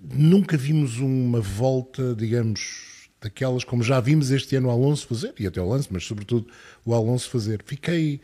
[0.00, 5.46] Nunca vimos uma volta, digamos, daquelas como já vimos este ano o Alonso fazer, e
[5.46, 6.46] até o Lance, mas sobretudo
[6.84, 7.62] o Alonso fazer.
[7.64, 8.20] Fiquei,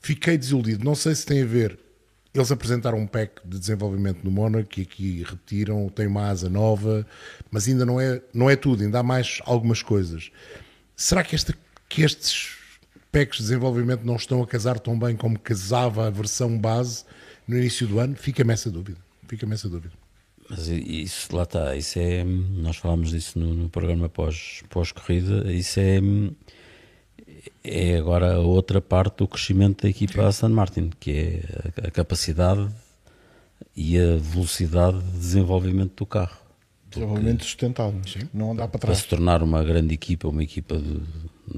[0.00, 0.84] fiquei desiludido.
[0.84, 1.78] Não sei se tem a ver.
[2.34, 7.06] Eles apresentaram um pack de desenvolvimento no Mónaco e aqui repetiram, tem uma asa nova,
[7.50, 10.30] mas ainda não é, não é tudo, ainda há mais algumas coisas.
[10.96, 11.54] Será que, esta,
[11.90, 12.56] que estes
[13.12, 17.04] packs de desenvolvimento não estão a casar tão bem como casava a versão base
[17.46, 18.16] no início do ano?
[18.16, 18.98] Fica-me essa dúvida.
[19.28, 19.92] Fica-me essa dúvida.
[20.50, 22.24] Mas isso lá está, isso é.
[22.24, 25.52] Nós falámos disso no, no programa pós- pós-corrida.
[25.52, 26.00] isso é.
[27.64, 31.90] É agora a outra parte do crescimento da equipa Aston Martin, que é a, a
[31.90, 32.68] capacidade
[33.76, 36.36] e a velocidade de desenvolvimento do carro.
[36.90, 38.00] Desenvolvimento sustentável.
[38.34, 38.98] Não andar para Para trás.
[38.98, 41.00] se tornar uma grande equipa, uma equipa de,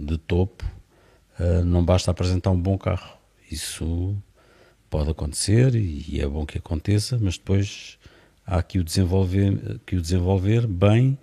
[0.06, 0.64] de topo,
[1.38, 3.16] eh, não basta apresentar um bom carro.
[3.50, 4.16] Isso
[4.90, 7.98] pode acontecer e é bom que aconteça, mas depois
[8.46, 11.18] há que o desenvolver, que o desenvolver bem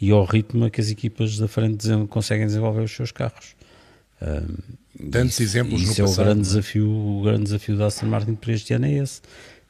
[0.00, 3.54] e ao ritmo que as equipas da frente conseguem desenvolver os seus carros.
[4.22, 6.48] Um, Tantos isso- exemplos no isso é o passado, grande não é?
[6.48, 9.20] desafio, o grande desafio da Aston Martin para este ano é esse.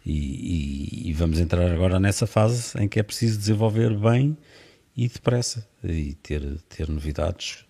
[0.04, 4.36] E, e- e vamos entrar agora nessa fase em que é preciso desenvolver bem
[4.96, 7.64] e depressa e ter, ter novidades,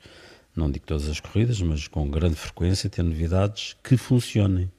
[0.57, 4.71] não digo todas as corridas, mas com grande frequência ter novidades que funcionem.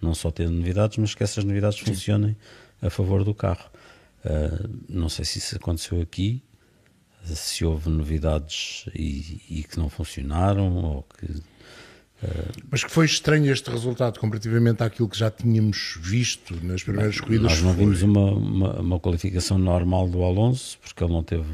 [0.00, 2.36] Não só ter novidades, mas que essas novidades funcionem
[2.80, 3.70] a favor do carro.
[4.24, 6.42] Ah, não sei se isso aconteceu aqui,
[7.24, 11.42] se houve novidades e, e que não funcionaram ou que
[12.70, 17.52] Mas que foi estranho este resultado comparativamente àquilo que já tínhamos visto nas primeiras corridas.
[17.52, 21.44] Nós não vimos uma, uma, uma qualificação normal do Alonso, porque ele não teve,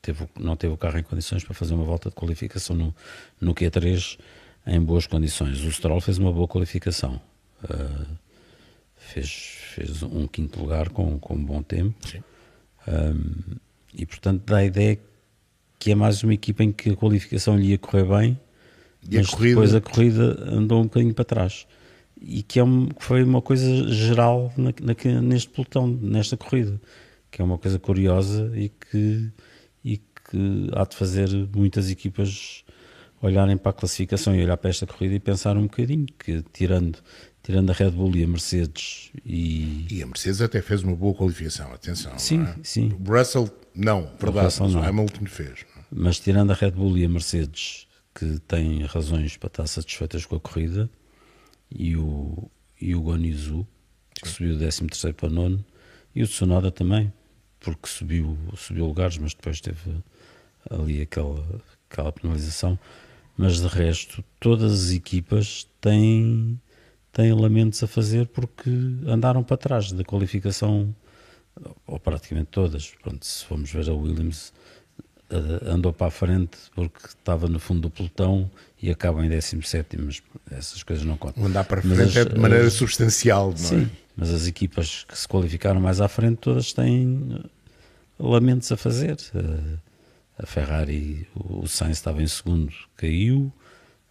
[0.00, 2.94] teve, não teve o carro em condições para fazer uma volta de qualificação no,
[3.40, 4.18] no Q3
[4.66, 5.62] em boas condições.
[5.64, 7.20] O Stroll fez uma boa qualificação.
[7.64, 8.06] Uh,
[8.96, 11.94] fez, fez um quinto lugar com, com um bom tempo.
[12.88, 13.56] Um,
[13.94, 14.98] e portanto dá a ideia
[15.78, 18.40] que é mais uma equipa em que a qualificação lhe ia correr bem,
[19.10, 19.48] E a mas corrida?
[19.54, 21.66] depois a corrida andou um bocadinho para trás.
[22.20, 26.80] E que é um- foi uma coisa geral na, na- neste pelotão, nesta corrida,
[27.30, 29.30] que é uma coisa curiosa e que,
[29.84, 32.64] e que há de fazer muitas equipas
[33.20, 36.98] olharem para a classificação e olhar para esta corrida e pensar um bocadinho que tirando,
[37.42, 41.14] tirando a Red Bull e a Mercedes e, E a Mercedes até fez uma boa
[41.14, 42.16] qualificação, atenção.
[42.18, 42.54] Sim, não é?
[42.62, 42.92] sim.
[43.04, 44.82] O Russell, não, verdade, Russell não.
[44.84, 45.64] Hamilton fez.
[45.90, 50.36] Mas tirando a Red Bull e a Mercedes, que têm razões para estar satisfeitas com
[50.36, 50.90] a corrida,
[51.70, 53.66] e o, e o Guanizu,
[54.14, 55.64] que subiu do 13 para o 9,
[56.14, 57.12] e o Tsunoda também,
[57.58, 60.02] porque subiu, subiu lugares, mas depois teve
[60.70, 62.78] ali aquela, aquela penalização.
[63.36, 66.60] Mas de resto, todas as equipas têm,
[67.12, 68.70] têm lamentos a fazer porque
[69.06, 70.94] andaram para trás da qualificação,
[71.86, 72.90] ou praticamente todas.
[73.02, 74.52] Pronto, se formos ver a Williams,
[75.32, 79.96] eh, andou para a frente porque estava no fundo do pelotão e acaba em 17,
[79.98, 81.44] mas essas coisas não contam.
[81.44, 83.88] Andar para frente as- é de maneira as- substancial, não Sim, é?
[84.16, 87.46] mas as equipas que se qualificaram mais à frente todas têm eh,
[88.18, 89.16] lamentos a fazer.
[89.34, 89.78] Eh,
[90.38, 93.52] A Ferrari, o Sainz estava em segundo, caiu,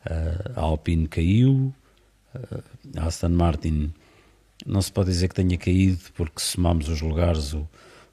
[0.06, 1.74] eh, a Alpine caiu,
[2.34, 2.60] eh,
[2.98, 3.92] a Aston Martin
[4.66, 7.68] não se pode dizer que tenha caído porque se somarmos os lugares o,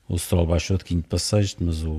[0.08, 1.90] o Stroll baixou de quinto para sexto, mas o,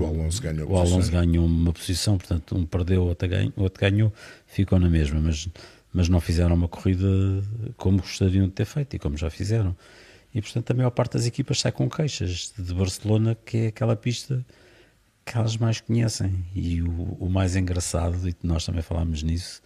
[0.00, 3.62] O Alonso ganhou o Alonso ganhou uma posição, portanto um perdeu, o outro ganhou, o
[3.62, 4.12] outro ganhou
[4.46, 5.46] ficou na mesma, mas,
[5.92, 7.06] mas não fizeram uma corrida
[7.76, 9.76] como gostariam de ter feito e como já fizeram.
[10.34, 13.94] E portanto a maior parte das equipas sai com queixas de Barcelona, que é aquela
[13.94, 14.44] pista
[15.26, 16.44] que elas mais conhecem.
[16.54, 19.60] E o, o mais engraçado, e nós também falámos nisso,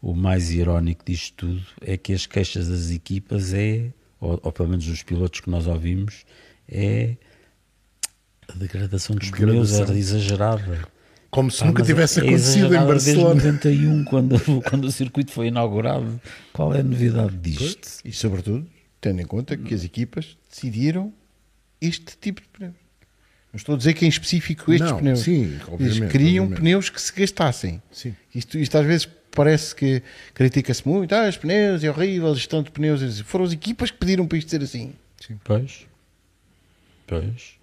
[0.00, 4.70] o mais irónico disto tudo é que as queixas das equipas é, ou, ou pelo
[4.70, 6.24] menos dos pilotos que nós ouvimos,
[6.68, 7.16] é
[8.56, 10.86] degradação dos pneus era exagerada.
[11.30, 13.40] Como se Pá, nunca tivesse é acontecido em Barcelona.
[13.40, 16.20] Desde 91, quando, quando o circuito foi inaugurado,
[16.52, 17.88] qual é a novidade disto?
[18.04, 18.66] E sobretudo,
[19.00, 21.12] tendo em conta que as equipas decidiram
[21.80, 22.74] este tipo de pneus.
[23.52, 25.20] Não estou a dizer que em específico estes Não, pneus.
[25.20, 26.56] sim, Eles queriam obviamente.
[26.60, 27.82] pneus que se gastassem.
[27.90, 28.14] Sim.
[28.34, 31.14] Isto, isto às vezes parece que critica-se muito.
[31.14, 33.20] Ah, os pneus é horrível, a gestão de pneus.
[33.20, 34.92] Foram as equipas que pediram para isto ser assim.
[35.44, 35.86] Pois.
[37.06, 37.55] Pois.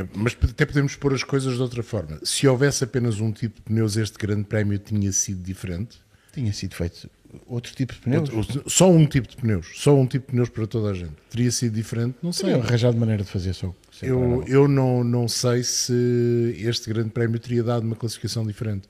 [0.00, 2.18] É, Mas até podemos pôr as coisas de outra forma.
[2.22, 5.98] Se houvesse apenas um tipo de pneus, este grande prémio tinha sido diferente.
[6.32, 7.10] Tinha sido feito
[7.46, 8.30] outro tipo de pneus.
[8.30, 9.66] Outro- Só um tipo de pneus.
[9.74, 11.12] Só um tipo de pneus para toda a gente.
[11.28, 12.14] Teria sido diferente?
[12.22, 12.46] Não sei.
[12.46, 13.74] Teriam arranjado maneira de fazer só.
[14.00, 18.88] Eu, eu não, não sei se este grande prémio teria dado uma classificação diferente.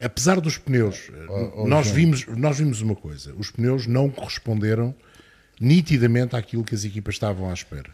[0.00, 1.96] Apesar dos pneus, Ó, ó, nós, João.
[1.96, 4.94] vimos, nós vimos uma coisa: os pneus não corresponderam
[5.60, 7.90] nitidamente àquilo que as equipas estavam à espera.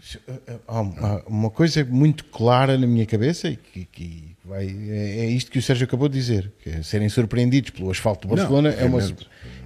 [0.69, 0.81] Há
[1.27, 5.59] uma, coisa muito clara na minha cabeça e que, que vai, é, é isto que
[5.59, 9.01] o Sérgio acabou de dizer, é serem surpreendidos pelo asfalto de Não, Barcelona é uma.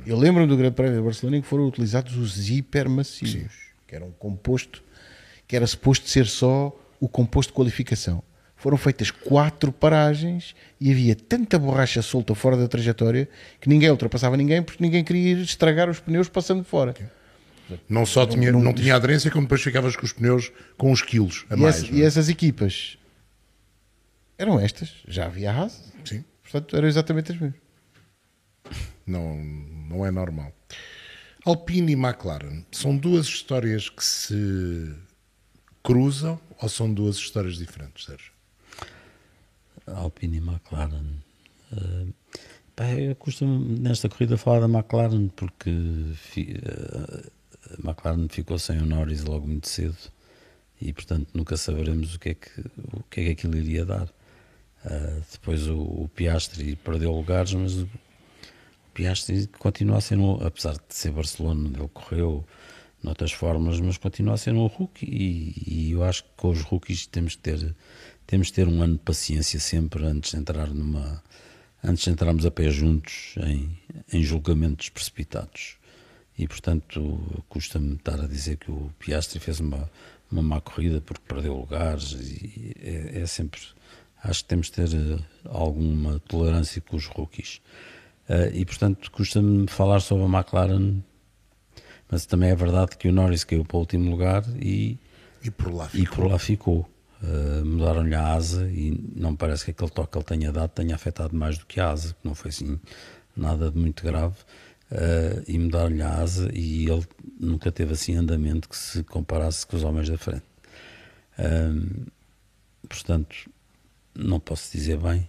[0.07, 3.53] Eu lembro-me do Grande Prémio de Barcelona em que foram utilizados os hipermacios,
[3.87, 4.83] que era um composto
[5.47, 8.23] que era suposto ser só o composto de qualificação.
[8.55, 13.29] Foram feitas quatro paragens e havia tanta borracha solta fora da trajetória
[13.61, 16.95] que ninguém ultrapassava ninguém porque ninguém queria ir estragar os pneus passando fora.
[17.89, 21.45] Não só tinha, não, tinha aderência, como depois ficavas com os pneus com uns quilos
[21.51, 21.83] a E, mais.
[21.83, 21.93] não é?
[22.01, 22.97] e essas equipas
[24.39, 27.61] eram estas, já havia a Haas, Sim, portanto eram exatamente as mesmas.
[29.07, 30.53] não, não é normal.
[31.45, 34.95] Alpine e McLaren são duas histórias que se
[35.83, 38.33] cruzam ou são duas histórias diferentes, Sérgio?
[39.87, 41.07] Alpine e McLaren.
[41.73, 42.07] Eh,
[42.77, 45.71] pá, eu costumo nesta corrida falar da McLaren porque
[46.37, 47.31] eh,
[47.79, 49.97] a McLaren ficou sem o Norris logo muito cedo
[50.81, 52.61] e portanto nunca saberemos o que é que,
[52.93, 54.09] o que, é que aquilo iria dar.
[54.85, 57.89] Eh, depois o, o Piastri perdeu lugares, mas o
[58.95, 62.45] Piastri continua a ser, um, apesar de ser Barcelona onde ele correu,
[63.03, 66.63] noutras formas, mas continua a ser um rookie e, e eu acho que com os
[66.63, 67.75] rookies temos que ter
[68.27, 71.23] temos que ter um ano de paciência sempre antes de entrar numa
[71.83, 73.77] antes de entrarmos a pé juntos em,
[74.13, 75.79] em julgamentos precipitados
[76.43, 76.99] e portanto
[77.49, 79.91] custa-me estar a dizer que o Piastri fez uma,
[80.31, 83.61] uma má corrida porque perdeu lugares e é, é sempre
[84.23, 87.61] acho que temos de ter eh, alguma tolerância com os rookies
[88.33, 91.03] Eh, e portanto custa-me falar sobre a McLaren
[92.11, 94.99] mas também é verdade que o Norris caiu para o último lugar e,
[95.43, 96.15] E por lá e ficou.
[96.17, 96.91] por lá ficou.
[97.23, 100.95] Uh, Mudaram-lhe a asa e não parece que aquele toque que ele tenha dado tenha
[100.95, 102.81] afetado mais do que a asa, que não foi assim
[103.37, 104.37] nada de muito grave.
[104.91, 107.07] Uh, e mudaram-lhe a asa e ele
[107.39, 110.43] nunca teve assim andamento que se comparasse com os homens da frente.
[111.39, 112.07] Um,
[112.89, 113.49] portanto,
[114.15, 115.29] não posso dizer bem,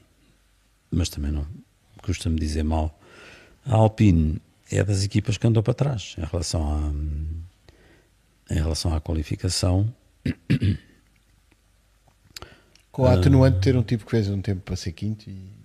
[0.89, 1.45] mas também não
[2.01, 2.99] custa-me dizer mal.
[3.63, 6.91] A Alpine é das equipas que andou para trás em relação à,
[8.53, 9.93] em relação à qualificação.
[12.91, 15.60] Com a atenuante de ter um tipo que fez um tempo para ser quinto e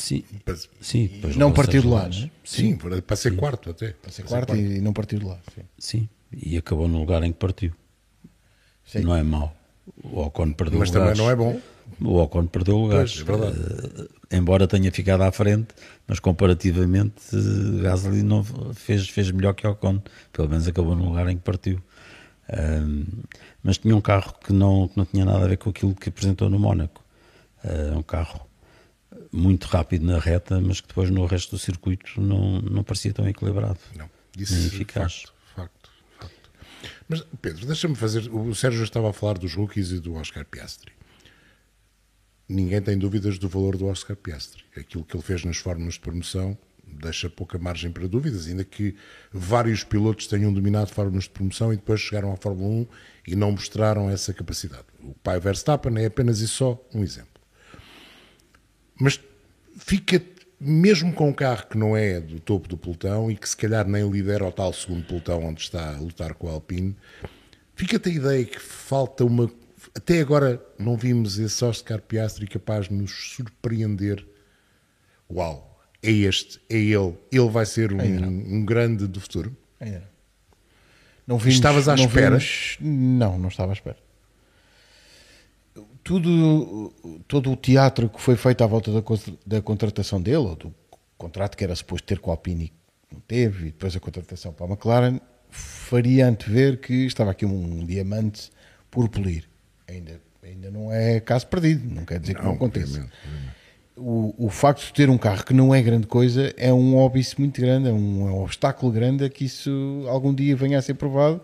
[0.00, 2.18] Sim, Mas- sim não seis de lá, lugares.
[2.20, 2.30] não é?
[2.44, 3.90] Sim, para, para ser quarto até.
[3.92, 5.38] para ser Para quarto e não partiu de lá.
[5.54, 5.62] Sim.
[5.78, 7.72] Sim, e acabou no lugar em que partiu.
[8.86, 9.00] Sim.
[9.00, 9.54] Não é mau.
[10.02, 11.18] O Ocon perdeu Mas também lugares.
[11.18, 11.60] não é bom.
[12.00, 13.22] O Ocon perdeu lugares.
[13.22, 14.08] Pois, é verdade.
[14.30, 15.68] Eh, embora tenha ficado à frente,
[16.06, 18.42] mas comparativamente eh, Gasly não
[18.74, 20.00] fez, fez melhor que Ocon.
[20.32, 21.80] Pelo menos acabou no lugar em que partiu.
[22.52, 23.04] Ahm,
[23.62, 26.08] mas tinha um carro que não, que não tinha nada a ver com aquilo que
[26.08, 27.04] apresentou no Mónaco.
[27.96, 28.48] Um carro
[29.32, 33.28] muito rápido na reta, mas que depois no resto do circuito não, não parecia tão
[33.28, 33.78] equilibrado.
[33.96, 35.22] Não, Nem isso eficaz.
[35.22, 36.50] facto, facto, facto.
[37.08, 38.28] Mas, Pedro, deixa-me fazer.
[38.32, 40.92] O Sérgio estava a falar dos rookies e do Oscar Piastri.
[42.48, 44.64] Ninguém tem dúvidas do valor do Oscar Piastri.
[44.76, 48.96] Aquilo que ele fez nas fórmulas de promoção deixa pouca margem para dúvidas, ainda que
[49.32, 52.86] vários pilotos tenham dominado fórmulas de promoção e depois chegaram à Fórmula 1
[53.28, 54.84] e não mostraram essa capacidade.
[55.00, 57.29] O pai Verstappen é apenas e só um exemplo.
[59.00, 59.18] Mas
[59.78, 60.22] fica,
[60.60, 63.86] mesmo com um carro que não é do topo do pelotão e que se calhar
[63.88, 66.94] nem lidera o tal segundo pelotão onde está a lutar com o Alpine,
[67.74, 69.50] fica-te a ideia que falta uma.
[69.94, 74.24] Até agora não vimos esse Oscar Piastri capaz de nos surpreender.
[75.32, 77.98] Uau, é este, é ele, ele vai ser um,
[78.56, 79.56] um grande do futuro.
[79.80, 80.10] Ainda não.
[81.26, 82.36] Não vimos, Estavas à não espera?
[82.38, 83.96] vimos- não, não estava à espera.
[86.02, 86.92] Tudo,
[87.28, 89.02] todo o teatro que foi feito à volta da,
[89.46, 90.74] da contratação dele, ou do
[91.16, 92.72] contrato que era suposto ter com a Alpine,
[93.10, 97.44] e não teve, e depois a contratação para a McLaren, faria antever que estava aqui
[97.44, 98.50] um diamante
[98.90, 99.48] por polir.
[99.88, 102.86] Ainda, ainda não é caso perdido, não quer dizer que não aconteça.
[102.86, 103.60] obviamente, obviamente.
[103.96, 107.38] o, o facto de ter um carro que não é grande coisa é um óbice
[107.38, 110.82] muito grande, é um, é um obstáculo grande a que isso algum dia venha a
[110.82, 111.40] ser provado.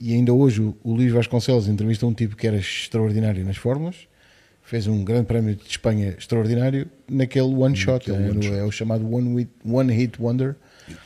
[0.00, 4.08] E ainda hoje o, o Luís Vasconcelos entrevistou um tipo que era extraordinário nas fórmulas,
[4.62, 9.08] fez um grande prémio de Espanha extraordinário naquele one shot, é, one é o chamado
[9.12, 10.56] one, hit, one hit wonder.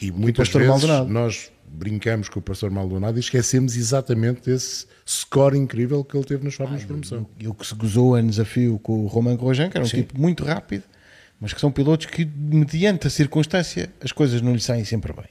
[0.01, 1.09] E muitas Pastor vezes Maldonado.
[1.11, 6.45] nós brincamos com o Pastor Maldonado e esquecemos exatamente desse score incrível que ele teve
[6.45, 7.26] nas fórmulas de promoção.
[7.39, 10.18] E o que se gozou a desafio com o Romain Grosjean, que era um tipo
[10.18, 10.84] muito rápido,
[11.41, 15.26] mas que são pilotos que, mediante a circunstância, as coisas não lhe saem sempre bem.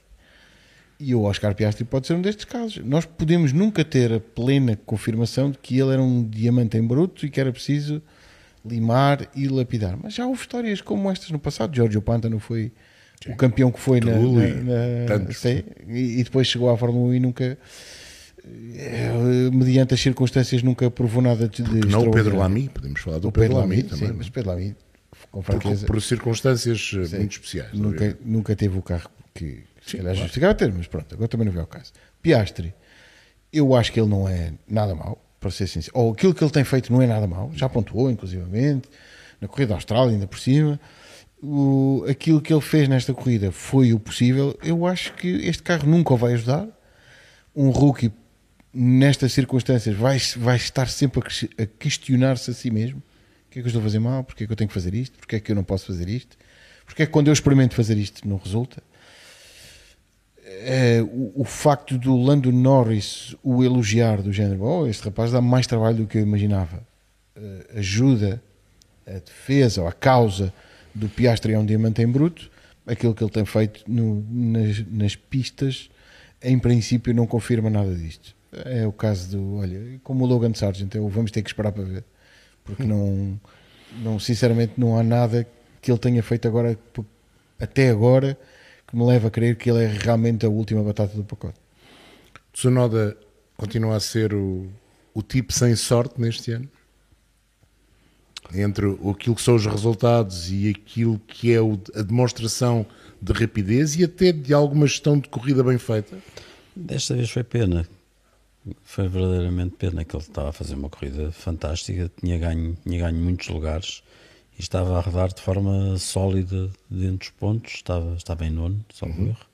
[1.00, 2.84] E o Oscar Piastri pode ser um destes casos.
[2.84, 7.24] Nós podemos nunca ter a plena confirmação de que ele era um diamante em bruto
[7.24, 8.02] e que era preciso
[8.64, 9.96] limar e lapidar.
[10.02, 11.74] Mas já houve histórias como estas no passado.
[11.74, 12.72] Giorgio Pantano foi
[13.28, 17.14] o campeão que foi na, na, na- sim, e, e depois chegou à Fórmula 1
[17.14, 17.58] e nunca,
[18.76, 22.36] eh, mediante as circunstâncias, nunca provou nada de, Não o Pedro.
[22.36, 24.08] Lamy, podemos falar do O Pedro, Pedro Lamy, Lamy, também.
[24.08, 24.76] sim, mas Pedro Lamy,
[25.30, 27.72] com por, franqueza, por circunstâncias eh, muito especiais.
[27.72, 29.62] nunca, nunca teve o carro que
[29.92, 30.26] Sim, calhar claro.
[30.26, 31.92] justificava ter, mas pronto, agora também não veio ao caso.
[32.22, 32.74] Piastri,
[33.52, 35.96] eu acho que ele não é nada mau, para ser sincero.
[35.96, 38.88] Ou aquilo que ele tem feito não é nada mau, já pontuou, inclusivamente,
[39.40, 40.80] na corrida da Austrália, ainda por cima.
[41.40, 44.58] O, aquilo que ele fez nesta corrida foi o possível.
[44.62, 46.66] Eu acho que este carro nunca o vai ajudar.
[47.54, 48.12] Um rookie,
[48.72, 53.62] nestas circunstâncias, vai, vai estar sempre a a questionar-se a si mesmo: o que é
[53.62, 54.24] que eu estou a fazer mal?
[54.24, 55.18] Porquê é que eu tenho que fazer isto?
[55.18, 56.36] Porquê é que eu não posso fazer isto?
[56.84, 58.82] Porquê é que quando eu experimento fazer isto não resulta?
[60.50, 65.40] É, o, o facto do Lando Norris o elogiar do género, oh, este rapaz dá
[65.42, 66.82] mais trabalho do que eu imaginava,
[67.36, 68.42] eh, ajuda
[69.06, 70.52] a defesa ou a causa
[70.94, 72.50] do Piastri é um diamante em bruto,
[72.86, 75.90] aquilo que ele tem feito no- nas, nas pistas,
[76.42, 78.34] em princípio, não confirma nada disto.
[78.64, 81.84] É o caso do, olha, como o Logan Sargent, eu vamos ter que esperar para
[81.84, 82.04] ver,
[82.64, 83.38] porque não,
[84.02, 85.46] não sinceramente, não há nada
[85.82, 86.78] que ele tenha feito agora,
[87.60, 88.38] até agora,
[88.88, 91.58] que me leva a crer que ele é realmente a última batata do pacote.
[92.52, 93.16] Tsunoda
[93.56, 94.66] continua a ser o,
[95.14, 96.68] o tipo sem sorte neste ano?
[98.54, 102.86] Entre o- aquilo que são os resultados e aquilo que é o- a demonstração
[103.20, 106.16] de rapidez e até de alguma gestão de corrida bem feita?
[106.74, 107.86] Desta vez foi pena.
[108.82, 113.22] Foi verdadeiramente pena que ele estava a fazer uma corrida fantástica, tinha ganho, tinha ganho
[113.22, 114.02] muitos lugares
[114.58, 119.06] e estava a rodar de forma sólida dentro dos pontos, estava, estava em nono, só
[119.06, 119.46] um erro.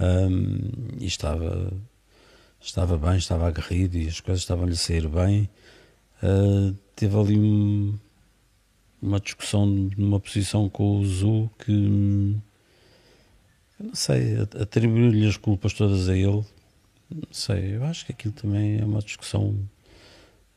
[0.00, 1.72] Ahm, e estava,
[2.60, 5.48] estava bem, estava aguerrido e as coisas estavam-lhe a sair bem.
[6.22, 7.98] Ah, teve ali um-
[9.00, 11.72] uma discussão numa posição com o Zu que
[13.80, 16.44] não sei, atribuir-lhe as culpas todas a ele,
[17.10, 19.58] não sei, eu acho que aquilo também é uma discussão,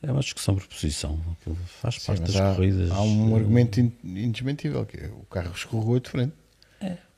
[0.08, 2.92] é uma discussão por posição, aquilo faz Sim, parte das há, corridas.
[2.92, 6.34] há um argumento in- indesmentível, que é, o carro escorregou de frente.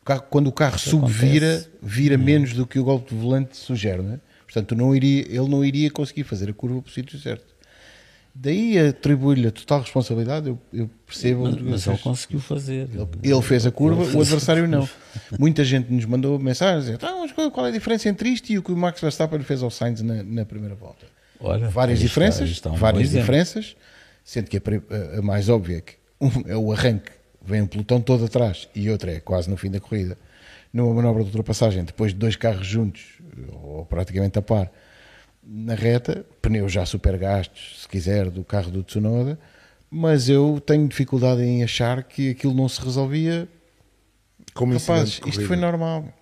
[0.02, 4.02] O carro- quando o carro subvira, vira menos do que o golpe de volante sugere,
[4.02, 4.20] não é?
[4.46, 7.46] Portanto, não iria, ele não iria conseguir fazer a curva para o sítio certo.
[8.34, 11.44] Daí atribuir-lhe a total responsabilidade, eu, eu percebo.
[11.46, 12.88] Mas, mas ele conseguiu fazer.
[13.24, 14.88] ele fez a curva, Ele o adversário não.
[15.40, 18.72] Muita gente nos mandou mensagens, então, qual é a diferença entre isto e o que
[18.72, 21.06] o Max Verstappen fez ao Sainz na, na primeira volta?
[21.40, 23.20] Olha, várias diferenças, está um várias exemplo.
[23.22, 23.76] diferenças,
[24.24, 24.62] sendo que a,
[25.20, 27.12] a- mais óbvia é que um é o arranque,
[27.42, 30.18] vem um pelotão todo atrás e outra é quase no fim da corrida,
[30.74, 33.04] numa manobra de ultrapassagem, depois de dois carros juntos,
[33.64, 34.72] ou praticamente a par,
[35.44, 39.40] na reta, pneus já super gastos, se quiser, do carro do Tsunoda,
[39.90, 43.48] mas eu tenho dificuldade em achar que aquilo não se resolvia.
[44.54, 46.14] Como incidente Rapaz, de isto foi normal.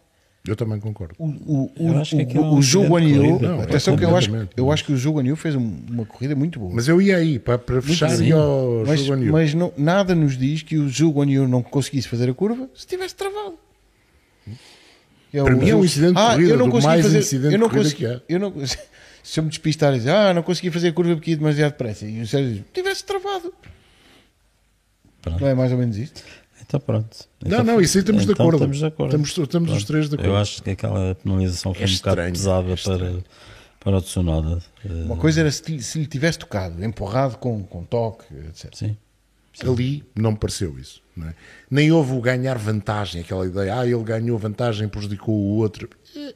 [0.47, 1.15] Eu também concordo.
[1.17, 4.71] O, o, Eu o, acho que aquilo é o, o atenção que eu acho, eu
[4.71, 6.71] acho que o Zhou Guan Yu fez um- uma corrida muito boa.
[6.73, 10.61] Mas eu ia aí, para, para fechar e ao mas, mas não- nada nos diz
[10.61, 13.55] que o Zhou Guan Yu não conseguisse fazer a curva se tivesse travado.
[15.31, 17.01] Que Para o mim é um incidente de Ah, corrida, eu não do consegui mais
[17.05, 18.21] fazer, incidente eu não de consegui, que há.
[18.29, 18.53] eu não,
[19.23, 21.71] se eu me despistar e dizer, ah, não consegui fazer a curva porque ia demasiado
[21.71, 23.51] depressa, e o Sérgio diz, tivesse travado.
[25.21, 25.41] Pronto.
[25.41, 26.23] Não é mais ou menos isto?
[26.68, 27.18] Então pronto.
[27.41, 28.57] Não, Então, não, isso aí estamos de então acordo.
[28.57, 29.09] Estamos de acordo.
[29.09, 30.32] Estamos- estamos os três de acordo.
[30.32, 33.13] Eu acho que aquela penalização foi É um bocado pesada é para,
[33.80, 34.63] para o Tsunoda.
[34.84, 38.74] Eh, Uma coisa era se, lhe- se lhe tivesse tocado, empurrado com, com toque, etc.
[38.76, 38.97] Sim.
[39.63, 41.01] Ali não me pareceu isso.
[41.16, 41.36] não é?
[41.72, 45.88] Nem houve o ganhar vantagem, aquela ideia, ah, ele ganhou vantagem, prejudicou o outro.
[46.16, 46.34] Eh,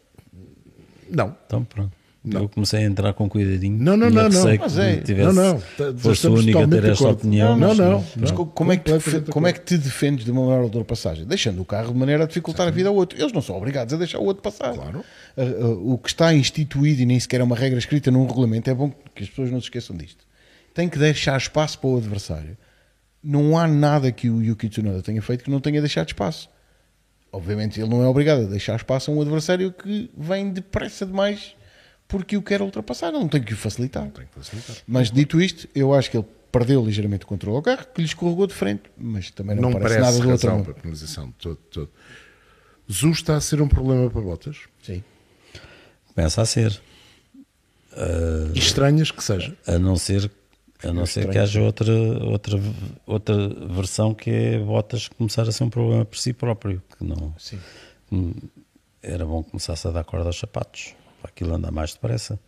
[1.10, 1.36] Não.
[1.48, 1.92] Então pronto.
[2.22, 2.41] Não.
[2.41, 3.78] Eu comecei a entrar com cuidadinho.
[3.82, 4.43] Não, não, não, não.
[4.59, 4.97] Mas que é.
[4.97, 5.59] tivesse, Não, não.
[5.59, 7.17] Fosse o estamos único a totalmente ter esta acordo.
[7.20, 7.57] opinião.
[7.57, 8.05] Não, mas não.
[8.17, 8.38] Mas não.
[8.38, 11.26] co- como, é que tu, como é que te defendes de uma maior ultrapassagem?
[11.26, 13.17] Deixando o carro de maneira a dificultar a vida ao outro.
[13.17, 14.74] Eles não são obrigados a deixar o outro passar.
[14.74, 15.03] Claro.
[15.82, 18.91] O que está instituído e nem sequer é uma regra escrita num regulamento, é bom
[19.15, 20.26] que as pessoas não se esqueçam disto.
[20.74, 22.57] Tem que deixar espaço para o adversário.
[23.24, 26.49] Não há nada que o Yuki Tsunoda tenha feito que não tenha deixado espaço.
[27.32, 31.53] Obviamente ele não é obrigado a deixar espaço a um adversário que vem depressa demais
[32.10, 33.12] porque o quer ultrapassar.
[33.12, 34.10] Não tem que o facilitar.
[34.10, 34.76] Tem que facilitar.
[34.86, 38.07] Mas dito isto, eu acho que ele perdeu ligeiramente o controle ao carro, que lhe
[38.07, 40.64] escorregou de frente, mas também não, Não parece, parece nada do outro mundo.
[40.64, 41.28] para a penalização.
[41.28, 41.89] de Todo, todo.
[42.91, 44.57] Zu está a ser um problema para botas.
[44.82, 45.03] Sim.
[46.16, 46.82] Começa a ser.
[48.55, 49.55] E estranhas que seja.
[49.68, 50.32] A não ser,
[50.84, 52.60] A não ser que haja outra, outra,
[53.05, 56.82] outra versão que é Bottas começar a ser um problema por si próprio.
[56.97, 57.60] Que não, Sim.
[58.12, 58.34] Hum,
[59.03, 62.39] Era bom que começasse a dar corda aos sapatos aquilo andar mais depressa.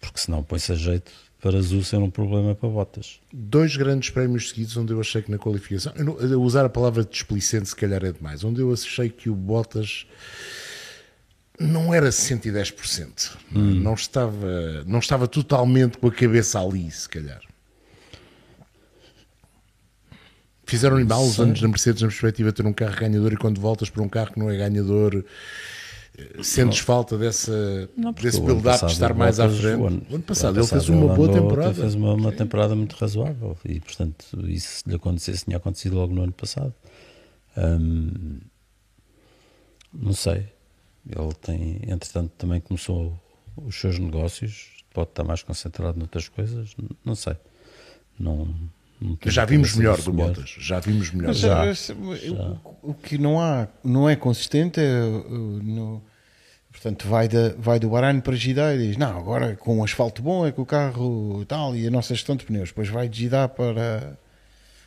[0.00, 3.20] Porque senão põe-se a jeito para Azul ser um problema para Bottas.
[3.32, 7.68] Dois grandes prémios seguidos onde eu achei que na qualificação, não- usar a palavra displicente
[7.68, 10.06] se calhar é demais, onde eu achei que o Bottas
[11.58, 13.74] não era 110%, não, é?
[13.74, 17.40] não estava, não estava totalmente com a cabeça ali, se calhar.
[20.64, 23.60] Fizeram-lhe mal os anos na Mercedes na perspectiva de ter um carro ganhador e quando
[23.60, 25.24] voltas para um carro que não é ganhador
[26.42, 29.76] sentes falta dessa, porque desse ano build-up de estar o mais à frente.
[29.76, 31.74] o O ano- ano, passado ele fez uma boa temporada.
[31.74, 36.14] Fez uma, uma temporada muito razoável e, portanto, isso se lhe acontecesse, tinha acontecido logo
[36.14, 36.74] no ano passado.
[37.56, 38.38] Hum,
[39.92, 40.46] não sei.
[41.08, 43.18] Ele tem, entretanto, também começou
[43.56, 47.36] os seus negócios, pode estar mais concentrado noutras coisas, não sei.
[48.18, 48.54] Não, não
[49.26, 50.12] Já vimos melhor de do.
[50.12, 51.28] Bottas, já vimos melhor.
[51.28, 52.30] Mas, Já, eh,
[52.82, 56.02] o, o que não há, não é consistente é uh, no,
[56.70, 60.22] portanto vai da vai do Bahrein para Jeddah e diz não agora com um asfalto
[60.22, 63.22] bom é que o carro tal e a nossa gestão de pneus depois vai de
[63.22, 64.18] Jeddah para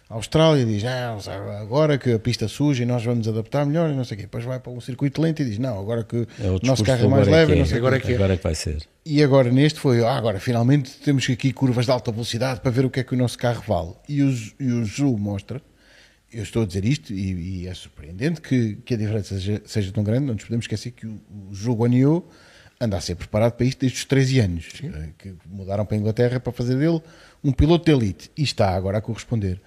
[0.07, 1.19] a Austrália diz não,
[1.59, 4.23] agora que a pista suja e nós vamos adaptar melhor e não sei o quê
[4.23, 7.05] depois vai para um circuito lento e diz não agora que É o nosso carro
[7.05, 7.59] é mais leve que e é.
[7.59, 7.77] não sei.
[7.79, 8.15] Agora é que é.
[8.15, 8.83] Agora é que vai ser.
[9.03, 12.85] E agora neste foi, ah, agora finalmente temos aqui curvas de alta velocidade para ver
[12.85, 13.93] o que é que o nosso carro vale.
[14.07, 15.59] E o, e o mostra,
[16.31, 19.91] eu estou a dizer isto e, e é surpreendente que, que a diferença seja, seja
[19.91, 21.19] tão grande, não nos podemos esquecer que o,
[21.67, 22.23] o Guanyu
[22.79, 25.99] anda a ser preparado para isto desde os 13 anos, eh, que mudaram para a
[25.99, 27.01] Inglaterra para fazer dele
[27.43, 29.61] um piloto de elite e está agora a corresponder.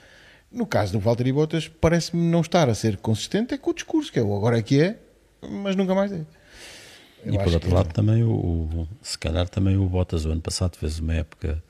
[0.51, 4.11] No caso do Valtteri Bottas, parece-me não estar a ser consistente é com o discurso,
[4.13, 4.99] que é o agora é que é,
[5.43, 6.25] mas nunca mais é.
[7.25, 10.41] Eu E por outro lado também o, o- se calhar também o Bottas o ano
[10.41, 11.63] passado fez uma época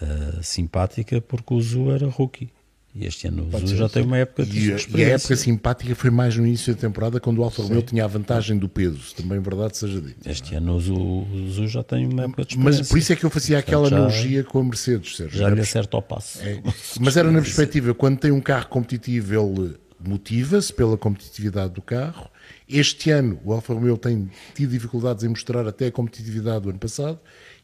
[0.00, 2.50] ah, simpática porque o Zu era rookie
[2.94, 5.94] e este ano o já tem uma época de E, a- e a época simpática
[5.94, 8.68] foi mais no início da temporada, quando o Alfa Romeo tinha a vantagem do
[9.00, 10.28] se também verdade seja dito.
[10.28, 13.16] Este ano o Zu, o Zu já tem uma época de Mas por isso é
[13.16, 15.38] que eu fazia aquela já- analogia com a Mercedes, Sérgio.
[15.38, 16.38] já Era lhe acerta ao passo.
[16.42, 16.60] É,
[17.00, 19.74] mas era na perspectiva, quando tem um carro competitivo, ele
[20.04, 22.28] motiva-se pela competitividade do carro.
[22.68, 26.78] Este ano, o Alfa Romeo tem tido dificuldades em mostrar até a competitividade do ano
[26.78, 27.18] passado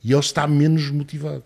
[0.05, 1.45] e ele está menos motivado.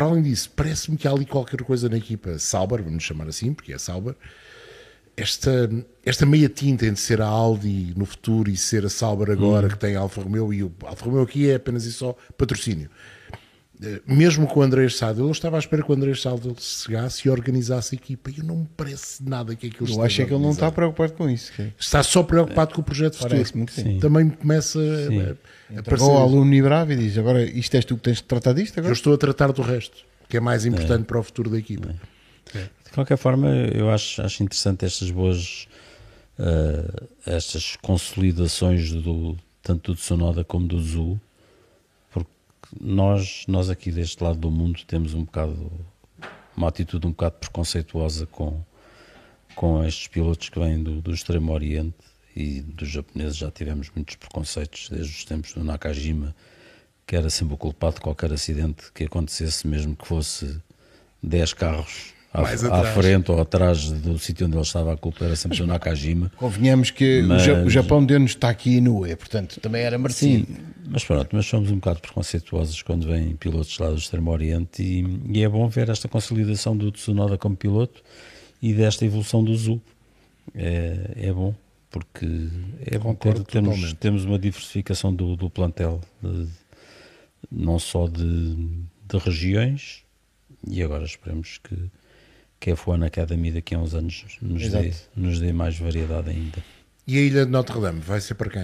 [0.00, 3.52] Para além disso, parece-me que há ali qualquer coisa na equipa Sauber, vamos chamar assim,
[3.52, 4.14] porque é Sauber,
[5.14, 5.70] esta,
[6.02, 9.78] esta meia tinta entre ser a Audi no futuro e ser a Sauber agora, que
[9.78, 12.88] tem a Alfa Romeo, e o Alfa Romeo aqui é apenas e só patrocínio.
[13.82, 17.26] Eh, Mesmo com o Andrés Sadel, eu estava à espera que o Andrés Sadel chegasse
[17.26, 20.32] e organizasse a equipa, e não me parece nada que aquilo Eu acho é que
[20.34, 21.52] ele não está preocupado com isso.
[21.52, 21.72] que é.
[21.78, 23.42] Está só preocupado com o projeto futuro.
[23.70, 23.98] Sim.
[23.98, 25.36] Também me começa a- a, Entregou
[25.78, 26.04] aparecer.
[26.10, 28.80] ao aluno Bravo e diz: agora isto és tu que tens de tratar disto Eu
[28.82, 28.92] agora?
[28.94, 29.96] estou a tratar do resto,
[30.28, 31.94] que é mais importante para o futuro da equipa.
[32.52, 35.66] De qualquer forma, eu acho, acho interessante estas boas
[36.38, 41.29] eh, estas consolidações do, tanto do Tsunoda como do Zu, porque
[42.78, 45.70] nós, nós aqui deste lado do mundo temos um bocado
[46.56, 48.62] uma atitude um bocado preconceituosa com,
[49.54, 51.96] com estes pilotos que vêm do, do Extremo Oriente
[52.36, 56.34] e dos japoneses já tivemos muitos preconceitos desde os tempos do Nakajima,
[57.06, 60.60] que era sempre o culpado de qualquer acidente que acontecesse, mesmo que fosse
[61.22, 62.42] 10 carros à,
[62.80, 66.30] à frente ou atrás do sítio onde ele estava, a culpa era sempre do Nakajima.
[66.36, 70.46] Convenhamos que o Mas- o Japão deu-nos está aqui E, portanto também era merecido.
[70.46, 70.56] Sim,
[70.88, 75.38] mas pronto, mas somos um bocado preconceituosos quando vêm pilotos lá do Extremo Oriente e,
[75.38, 78.02] e é bom ver esta consolidação do Tsunoda como piloto
[78.62, 79.80] e desta evolução do Zu.
[80.54, 81.54] É, é bom,
[81.90, 82.26] porque
[82.86, 83.94] é bom ter, totalmente.
[83.96, 86.46] temos uma diversificação do, do plantel, de-
[87.50, 90.02] não só de, de regiões,
[90.68, 91.74] e agora esperemos que,
[92.60, 96.58] que a F1 Academy daqui a uns anos nos dê, nos dê mais variedade ainda.
[97.06, 98.62] E a Ilha de Notre Dame vai ser para quem?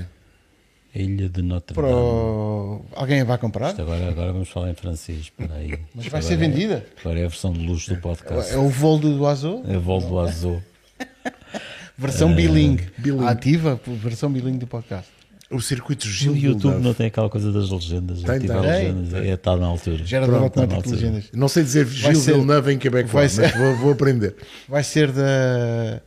[0.95, 1.99] A ilha de Notre Para Dame.
[2.01, 3.71] o- Alguém a vai comprar?
[3.71, 5.19] Isto Agora, agora vamos falar em francês.
[5.23, 5.71] Espera aí.
[5.95, 6.87] Mas vai agora ser é- vendida?
[7.01, 8.53] Agora é a versão de luxo do podcast.
[8.53, 9.63] É o voo do Azul?
[9.69, 10.63] É a vol do Azul.
[11.99, 12.35] Versão É.
[12.35, 12.89] bilingue.
[12.99, 13.25] bilingue.
[13.27, 15.11] Ativa, versão bilingue do podcast.
[15.51, 16.85] O circuito O Gil YouTube Villeneuve.
[16.85, 18.21] não tem aquela coisa das legendas.
[18.23, 18.71] Tem, Ativar tem.
[18.93, 19.15] legendas.
[19.15, 20.05] É, está na altura.
[20.05, 21.11] Gerador Pronto, está na automático de altura.
[21.19, 21.39] legendas.
[21.41, 24.35] Não sei dizer Vai Gil ser- Villeneuve em Quebec, vai mas ser- vou, vou aprender.
[24.69, 26.03] Vai ser da.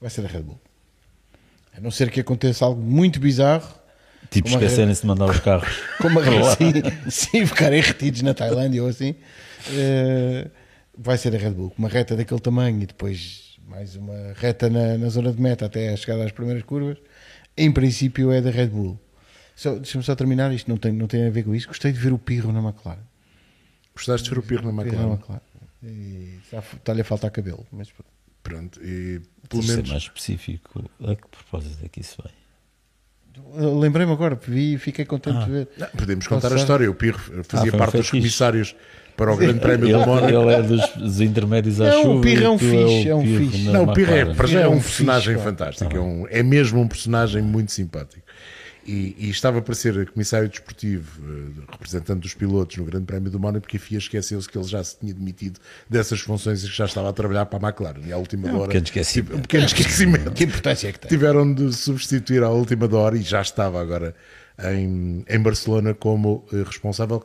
[0.00, 0.60] Vai ser da Red Bull.
[1.76, 3.68] A não ser que aconteça algo muito bizarro,
[4.30, 5.68] Tipo, esquecerem-se de mandar os carros.
[6.00, 6.24] como a
[6.56, 6.72] sim,
[7.10, 9.14] sim, ficarem retidos na Tailândia ou assim,
[9.72, 10.48] eh,
[10.96, 11.70] vai ser a Red Bull.
[11.70, 15.66] com Uma reta daquele tamanho e depois mais uma reta na, na zona de meta
[15.66, 16.96] até a chegada às primeiras curvas.
[17.56, 18.98] Em princípio é da Red Bull.
[19.54, 21.66] Só- Deixa-me só terminar, isto não tem, não tem a ver com isso.
[21.68, 23.00] Gostei de ver o Pirro na McLaren.
[23.94, 25.14] Gostaste de ver o Pirro na Pirro na McLaren?
[25.14, 25.40] McLaren.
[25.82, 27.66] E está- Está-lhe a faltar cabelo.
[27.72, 28.10] Mas pronto.
[28.42, 30.84] Pronto, e pelo Tens ser menos mais específico.
[31.00, 32.32] A que propósito é que isso vai?
[33.80, 35.68] Lembrei-me agora, vi e fiquei contente de ver.
[35.76, 36.90] Não, podemos contar a história.
[36.90, 38.74] O Pirro fazia Ah, parte dos comissários
[39.16, 40.28] para o Grande Prémio Ele, do Mónaco.
[40.28, 42.20] ele é dos, dos intermédios à Não, o chuva.
[42.22, 43.64] Pirro é e um fixe, o é um Pirro fixe.
[43.68, 44.36] Não, o Pirro é, McLaren.
[44.36, 45.96] para já é É um um personagem fantástico.
[45.96, 48.24] É, um- é mesmo um personagem muito simpático.
[48.88, 53.40] E, e estava para ser comissário desportivo, eh, representante dos pilotos no Grande Prémio do
[53.40, 55.58] Mónaco, porque a FIA esqueceu-se que ele já se tinha demitido
[55.90, 58.00] dessas funções e que já estava a trabalhar para a McLaren.
[58.06, 58.68] E à última hora.
[58.68, 59.36] pequeno esquecimento.
[59.38, 60.30] Um pequeno esquecimento.
[60.30, 61.08] Que importância é que tem?
[61.08, 64.14] Tiveram de substituir à última hora e já estava agora
[64.72, 67.24] em, em Barcelona como eh, responsável,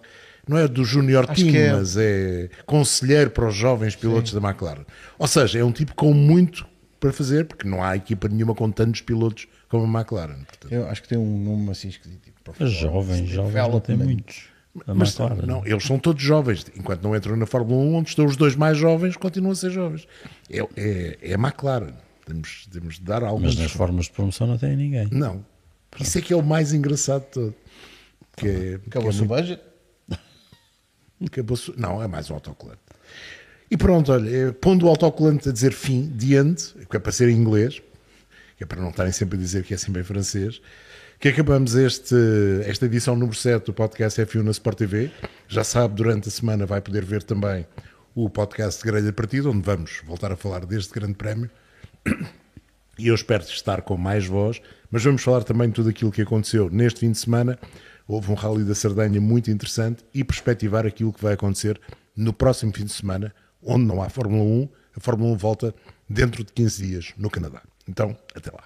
[0.52, 1.74] não é do Junior Acho Team, é.
[1.74, 4.84] mas é conselheiro para os jovens pilotos da McLaren.
[5.18, 6.68] Ou seja, é um tipo com muito
[7.00, 10.44] para fazer, porque não há equipa nenhuma com tantos pilotos como a McLaren.
[10.44, 10.72] portanto.
[10.72, 12.22] Eu acho que tem um nome assim esquisito.
[12.22, 12.92] tipo, Mas professor.
[12.92, 14.44] jovens, jovens não tem muitos.
[14.86, 15.46] A Mas McLaren.
[15.48, 16.66] não, eles são todos jovens.
[16.76, 19.72] Enquanto não entram na Fórmula 1, onde estão os dois mais jovens, continuam a ser
[19.72, 20.06] jovens.
[20.50, 21.94] É, é, é a McLaren.
[22.26, 25.08] Temos, temos de dar alguns Mas nas formas de promoção não tem ninguém.
[25.12, 25.44] Não.
[26.00, 27.56] Isso é que é o mais engraçado de todo.
[28.38, 29.62] Que é, que é Acabou-se o budget?
[31.26, 32.80] Acabou-se- Não, é mais um autocolante.
[33.70, 36.58] E pronto, olha, é, pondo o autocolante a dizer fim, end,
[36.90, 37.82] que é para ser em inglês,
[38.58, 40.62] que é para não estarem sempre a dizer que é sempre em francês,
[41.20, 42.16] que acabamos este,
[42.66, 45.12] esta edição número 7 do podcast F1 na Sport TV.
[45.48, 47.66] Já sabe, durante a semana vai poder ver também
[48.14, 51.50] o podcast de Grelha Partida, onde vamos voltar a falar deste grande prémio.
[52.98, 54.62] E eu espero estar com mais voz,
[54.92, 57.58] mas vamos falar também de tudo aquilo que aconteceu neste fim de semana.
[58.08, 61.80] Houve um Rally da Sardanha muito interessante e perspectivar aquilo que vai acontecer
[62.16, 64.70] no próximo fim de semana, onde não há Fórmula 1.
[64.98, 65.76] A Fórmula 1 volta
[66.10, 67.62] dentro de 15 dias no Canadá.
[67.88, 68.64] Então, até lá.